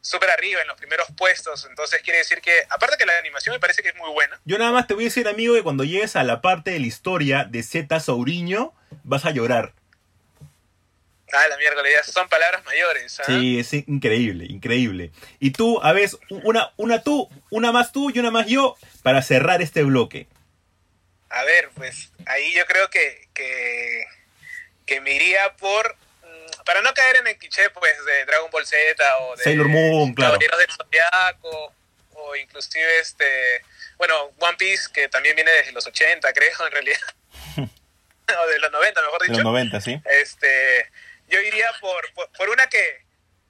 [0.00, 3.60] súper arriba en los primeros puestos, entonces quiere decir que aparte que la animación me
[3.60, 4.40] parece que es muy buena.
[4.44, 6.80] Yo nada más te voy a decir, amigo, que cuando llegues a la parte de
[6.80, 8.72] la historia de Z Souriño,
[9.04, 9.74] vas a llorar.
[11.32, 13.20] Ah, la ya son palabras mayores.
[13.20, 13.24] ¿ah?
[13.24, 15.12] Sí, es increíble, increíble.
[15.38, 19.22] Y tú, a ver, una, una tú, una más tú y una más yo para
[19.22, 20.26] cerrar este bloque.
[21.28, 24.04] A ver, pues ahí yo creo que, que,
[24.86, 25.96] que me iría por
[26.64, 30.14] para no caer en el cliché pues de Dragon Ball Z o de Sailor Moon,
[30.14, 30.32] claro.
[30.32, 31.74] Caballeros del Zodiaco
[32.12, 33.62] o inclusive este
[33.98, 37.00] bueno One Piece que también viene desde los 80 creo en realidad
[37.56, 40.00] o de los 90 mejor De dicho los 90, ¿sí?
[40.04, 40.90] este
[41.30, 43.04] yo iría por, por, por una que,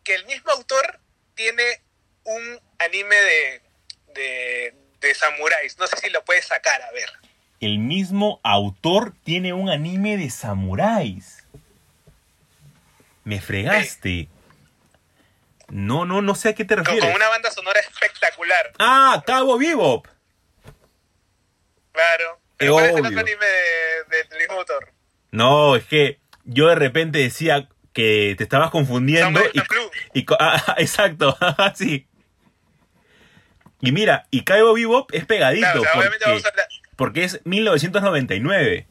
[0.05, 1.01] que el mismo autor
[1.35, 1.81] tiene
[2.25, 3.63] un anime de,
[4.15, 5.79] de, de samuráis.
[5.79, 7.11] No sé si lo puedes sacar, a ver.
[7.61, 11.40] El mismo autor tiene un anime de samuráis.
[13.25, 14.29] Me fregaste.
[15.69, 17.05] No, no, no sé a qué te refieres.
[17.05, 18.73] con una banda sonora espectacular.
[18.79, 20.07] Ah, Cabo Bebop.
[21.93, 22.41] Claro.
[22.59, 24.93] Qué ¿Cuál es el otro anime de- de- autor?
[25.31, 29.91] No, es que yo de repente decía que te estabas confundiendo y, Champloo.
[30.13, 31.37] y co- ah, exacto,
[31.75, 32.07] sí.
[33.81, 36.69] Y mira, y Cabo Bebop es pegadito Claro, o sea, obviamente porque, vamos a hablar-
[36.97, 38.87] porque es 1999.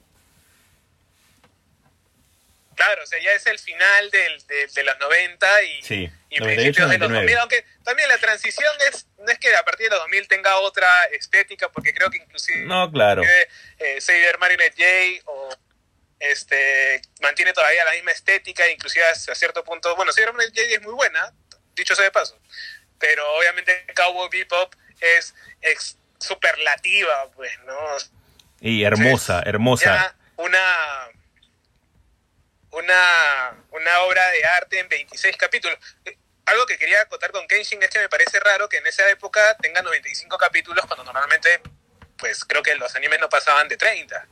[2.80, 6.40] Claro, o sea, ya es el final del, de, de los 90 y, Sí, y
[6.40, 7.26] 98, principios de los 99.
[7.26, 7.38] 2000.
[7.40, 10.88] Aunque también la transición es, no es que a partir de los 2000 tenga otra
[11.12, 13.22] estética, porque creo que inclusive No, claro.
[13.24, 15.50] eh, J o
[16.22, 20.82] este mantiene todavía la misma estética, inclusive hasta cierto punto, bueno, Saber Marionette J es
[20.82, 21.34] muy buena,
[21.76, 22.40] dicho sea de paso,
[22.98, 27.78] pero obviamente Cowboy Bebop es, es superlativa, pues, ¿no?
[28.62, 29.84] Y hermosa, hermosa.
[29.84, 31.10] Ya una
[32.72, 35.78] una una obra de arte en 26 capítulos.
[36.06, 39.08] Eh, Algo que quería acotar con Kenshin es que me parece raro que en esa
[39.10, 41.62] época tenga 95 capítulos cuando normalmente
[42.18, 44.28] pues creo que los animes no pasaban de 30,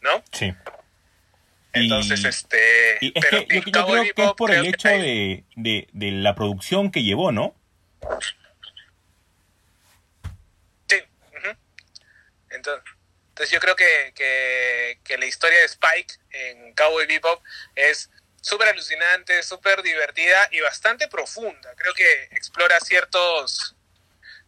[0.00, 0.24] ¿no?
[0.32, 0.52] Sí.
[1.72, 2.98] Entonces, Y- este...
[3.00, 6.34] Y es pero que yo, creo que es por el hecho de, de, de la
[6.34, 7.54] producción que llevó, ¿no?
[10.88, 10.96] Sí.
[12.50, 12.82] Entonces,
[13.30, 17.42] entonces yo creo que, que, que la historia de Spike en Cowboy Bebop
[17.74, 18.10] es
[18.42, 21.74] súper alucinante, súper divertida y bastante profunda.
[21.76, 23.76] Creo que explora ciertos,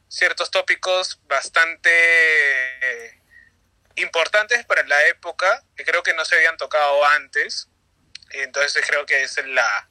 [0.08, 3.18] ciertos tópicos bastante eh,
[3.96, 7.68] importantes para la época, que creo que no se habían tocado antes.
[8.30, 9.88] Entonces creo que es la,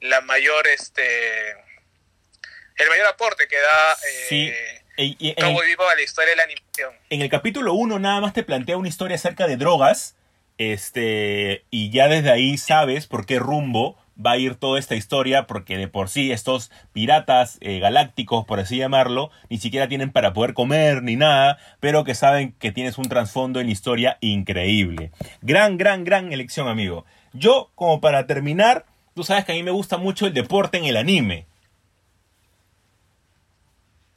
[0.00, 4.84] la mayor, este, el mayor aporte que da eh.
[4.98, 6.90] Y- y Cowboy Bebop a la historia de la animación.
[7.08, 10.14] en el capítulo 1 nada más te plantea una historia acerca de drogas.
[10.58, 15.46] Este, y ya desde ahí sabes por qué rumbo va a ir toda esta historia,
[15.46, 20.32] porque de por sí estos piratas eh, galácticos, por así llamarlo, ni siquiera tienen para
[20.32, 25.12] poder comer ni nada, pero que saben que tienes un trasfondo en la historia increíble.
[25.42, 27.04] Gran, gran, gran elección, amigo.
[27.32, 28.84] Yo, como para terminar,
[29.14, 31.46] tú sabes que a mí me gusta mucho el deporte en el anime.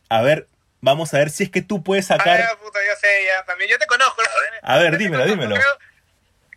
[0.10, 0.48] A ver,
[0.82, 2.40] vamos a ver si es que tú puedes Ah, sacar...
[2.40, 3.44] ya, puta, ya sé, ya.
[3.46, 4.22] También yo te conozco.
[4.22, 4.28] ¿no?
[4.64, 5.56] A ver, Yo dímelo, dímelo.
[5.56, 5.78] Creo,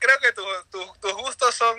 [0.00, 1.76] creo que tu- tu- tus gustos son,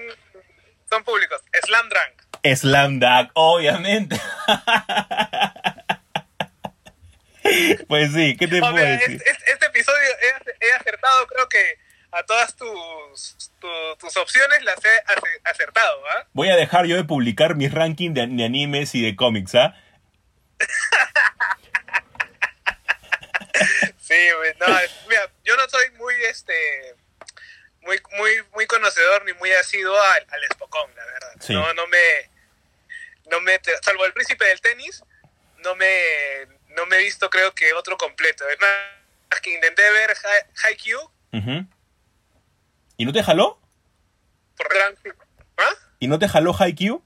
[0.90, 1.42] son públicos.
[1.66, 2.22] Slam Drunk.
[2.56, 4.20] Slam Dunk, obviamente.
[7.88, 9.16] pues sí, ¿qué te puedo decir?
[9.18, 11.78] este, este- este episodio he, he acertado, creo que
[12.12, 16.26] a todas tus, tu- tus opciones las he ace- acertado, ¿ah?
[16.34, 19.76] Voy a dejar yo de publicar mis rankings de, de animes y de cómics, ¿ah?
[24.00, 24.68] Sí, güey, no,
[25.08, 26.96] mira, yo no soy muy, este,
[27.82, 31.34] muy, muy, muy conocedor ni muy asiduo al, al Spokon, la verdad.
[31.40, 31.54] Sí.
[31.54, 32.30] No, no me,
[33.32, 35.04] no me, salvo el príncipe del tenis,
[35.64, 38.48] no me, no me he visto creo que otro completo.
[38.48, 40.16] Es más que intenté ver
[40.64, 41.68] Haikyuu Ujú.
[42.98, 43.60] ¿Y no te jaló?
[44.56, 44.96] por gran,
[45.58, 45.70] ¿ah?
[46.00, 47.04] ¿Y no te jaló Haikyuu?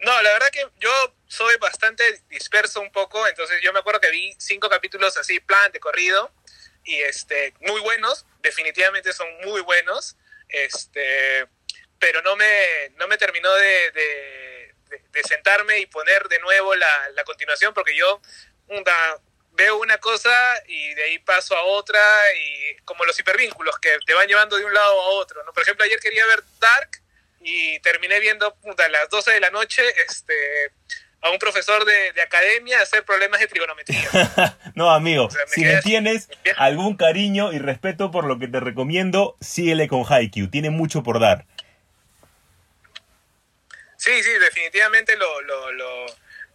[0.00, 4.10] No, la verdad que yo soy bastante disperso un poco, entonces yo me acuerdo que
[4.10, 6.32] vi cinco capítulos así, plan, de corrido,
[6.84, 10.16] y este, muy buenos, definitivamente son muy buenos,
[10.48, 11.46] este,
[11.98, 17.22] pero no me, no me terminó de, de, sentarme y poner de nuevo la, la
[17.24, 18.20] continuación, porque yo
[19.52, 20.32] veo una cosa
[20.66, 22.00] y de ahí paso a otra,
[22.36, 25.52] y como los hipervínculos que te van llevando de un lado a otro, ¿no?
[25.52, 27.02] Por ejemplo, ayer quería ver Dark,
[27.40, 30.34] y terminé viendo a las 12 de la noche este
[31.22, 34.08] a un profesor de, de academia hacer problemas de trigonometría.
[34.74, 38.48] no, amigo, O sea, me si le tienes algún cariño y respeto por lo que
[38.48, 40.48] te recomiendo, síguele con Haikyuu.
[40.48, 41.46] Tiene mucho por dar.
[43.98, 46.06] Sí, sí, definitivamente lo, lo, lo,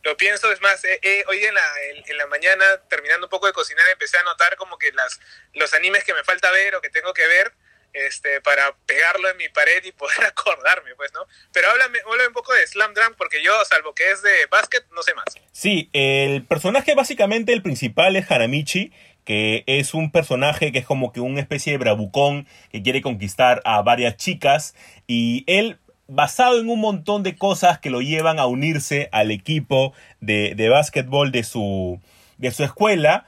[0.02, 0.52] lo pienso.
[0.52, 3.54] Es más, eh, eh, hoy en la, en, en la mañana, terminando un poco de
[3.54, 5.20] cocinar, empecé a notar como que las,
[5.54, 7.54] los animes que me falta ver o que tengo que ver
[7.96, 11.22] este, para pegarlo en mi pared y poder acordarme, pues, ¿no?
[11.52, 15.02] Pero háblame, un poco de Slam Dunk, porque yo, salvo que es de básquet, no
[15.02, 15.26] sé más.
[15.52, 18.92] Sí, el personaje básicamente, el principal es Haramichi,
[19.24, 23.62] que es un personaje que es como que una especie de bravucón que quiere conquistar
[23.66, 24.76] a varias chicas
[25.08, 29.94] y él basado en un montón de cosas que lo llevan a unirse al equipo
[30.20, 32.00] de, de básquetbol de su,
[32.38, 33.26] de su escuela,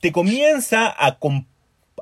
[0.00, 1.18] te comienza a,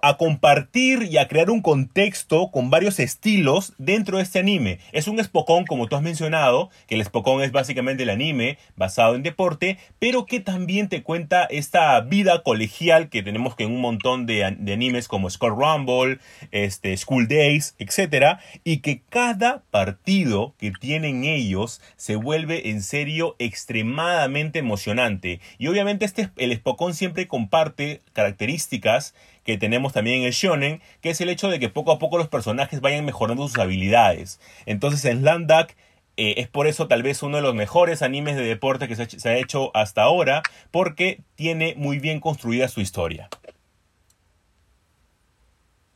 [0.05, 4.81] a compartir y a crear un contexto con varios estilos dentro de este anime.
[4.91, 9.15] Es un Spokon, como tú has mencionado, que el Spokon es básicamente el anime basado
[9.15, 13.81] en deporte, pero que también te cuenta esta vida colegial que tenemos que en un
[13.81, 16.19] montón de, an- de animes como Score Rumble,
[16.51, 18.39] este, School Days, etc.
[18.65, 25.41] Y que cada partido que tienen ellos se vuelve en serio extremadamente emocionante.
[25.59, 29.15] Y obviamente este, el Spokon siempre comparte características
[29.45, 32.19] que tenemos también en el shonen, que es el hecho de que poco a poco
[32.19, 34.41] los personajes vayan mejorando sus habilidades.
[34.67, 35.71] Entonces en Slam Dunk
[36.17, 39.29] eh, es por eso tal vez uno de los mejores animes de deporte que se
[39.29, 43.29] ha hecho hasta ahora, porque tiene muy bien construida su historia.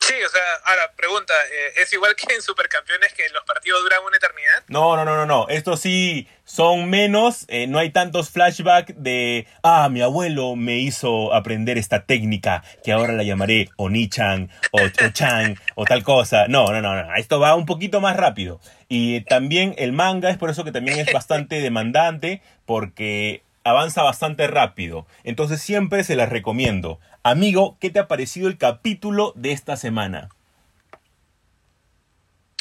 [0.07, 3.99] Sí, o sea, ahora, pregunta, eh, ¿es igual que en Supercampeones que los partidos duran
[4.05, 4.63] una eternidad?
[4.69, 5.47] No, no, no, no, no.
[5.49, 7.43] Estos sí son menos.
[7.49, 12.93] eh, no hay tantos flashbacks de, ah, mi abuelo me hizo aprender esta técnica que
[12.93, 16.47] ahora la llamaré Oni-chan o, o Chan o tal cosa.
[16.47, 17.15] No, no, no, no.
[17.15, 18.61] Esto va un poquito más rápido.
[18.87, 24.47] Y también el manga es por eso que también es bastante demandante porque avanza bastante
[24.47, 25.05] rápido.
[25.25, 26.99] Entonces siempre se las recomiendo.
[27.29, 30.29] Amigo, ¿qué te ha parecido el capítulo de esta semana?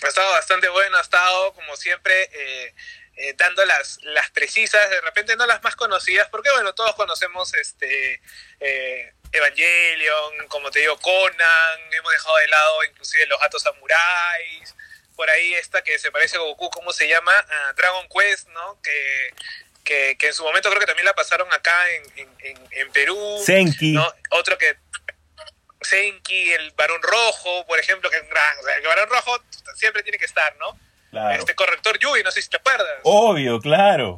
[0.02, 2.74] Ha estado bastante bueno, ha estado como siempre eh,
[3.16, 7.54] eh, dando las, las precisas, de repente no las más conocidas, porque bueno, todos conocemos
[7.54, 8.20] este
[8.58, 14.74] eh, Evangelion, como te digo, Conan, hemos dejado de lado inclusive los gatos samuráis,
[15.14, 17.32] por ahí esta que se parece a Goku, ¿cómo se llama?
[17.76, 18.82] Dragon Quest, ¿no?
[18.82, 19.32] Que,
[19.86, 21.72] que, que en su momento creo que también la pasaron acá
[22.16, 22.28] en,
[22.72, 23.16] en, Perú.
[23.44, 23.92] Senki.
[23.92, 24.06] ¿no?
[24.30, 24.76] Otro que
[25.80, 29.38] Senki, el Barón Rojo, por ejemplo, que gran, o sea, el Barón Rojo
[29.76, 30.78] siempre tiene que estar, ¿no?
[31.10, 31.38] Claro.
[31.38, 32.88] Este corrector Yui, no sé si te acuerdas.
[33.04, 34.16] Obvio, claro.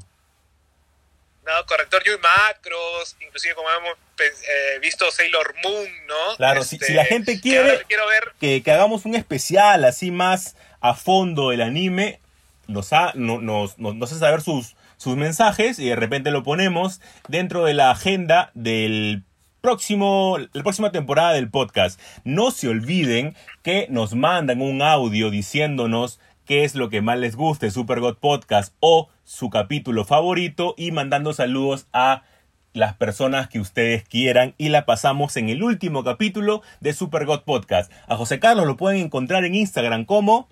[1.44, 6.36] No, corrector Yui Macros, inclusive como hemos pe- eh, visto Sailor Moon, ¿no?
[6.36, 10.94] Claro, si- si la gente que quiere- ver, que hagamos un especial así más a
[10.94, 12.20] fondo del anime,
[12.66, 16.42] nos, ha- no- nos, nos, nos hace saber sus, sus mensajes y de repente lo
[16.42, 19.24] ponemos dentro de la agenda del
[19.62, 21.98] próximo, la próxima temporada del podcast.
[22.24, 27.36] No se olviden que nos mandan un audio diciéndonos qué es lo que más les
[27.36, 32.24] gusta de Super God Podcast o su capítulo favorito y mandando saludos a
[32.72, 37.42] las personas que ustedes quieran y la pasamos en el último capítulo de Super God
[37.42, 37.92] Podcast.
[38.06, 40.48] A José Carlos lo pueden encontrar en Instagram como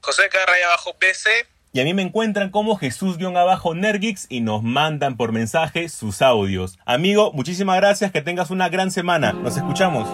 [0.00, 5.32] José Carray abajo BC, y a mí me encuentran como Jesús-Nergix y nos mandan por
[5.32, 6.78] mensaje sus audios.
[6.86, 9.32] Amigo, muchísimas gracias, que tengas una gran semana.
[9.32, 10.08] Nos escuchamos.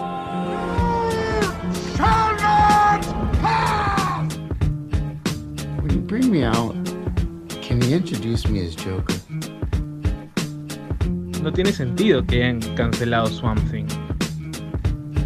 [5.81, 6.75] When you bring me out,
[7.67, 9.15] can you introduce me as Joker?
[11.41, 13.87] No tiene sentido que hayan cancelado Swamp Thing.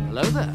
[0.09, 0.49] Hello there.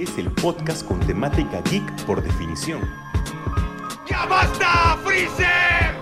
[0.00, 2.80] Es el podcast con temática geek por definición.
[4.08, 5.99] ¡Ya basta, Freezer!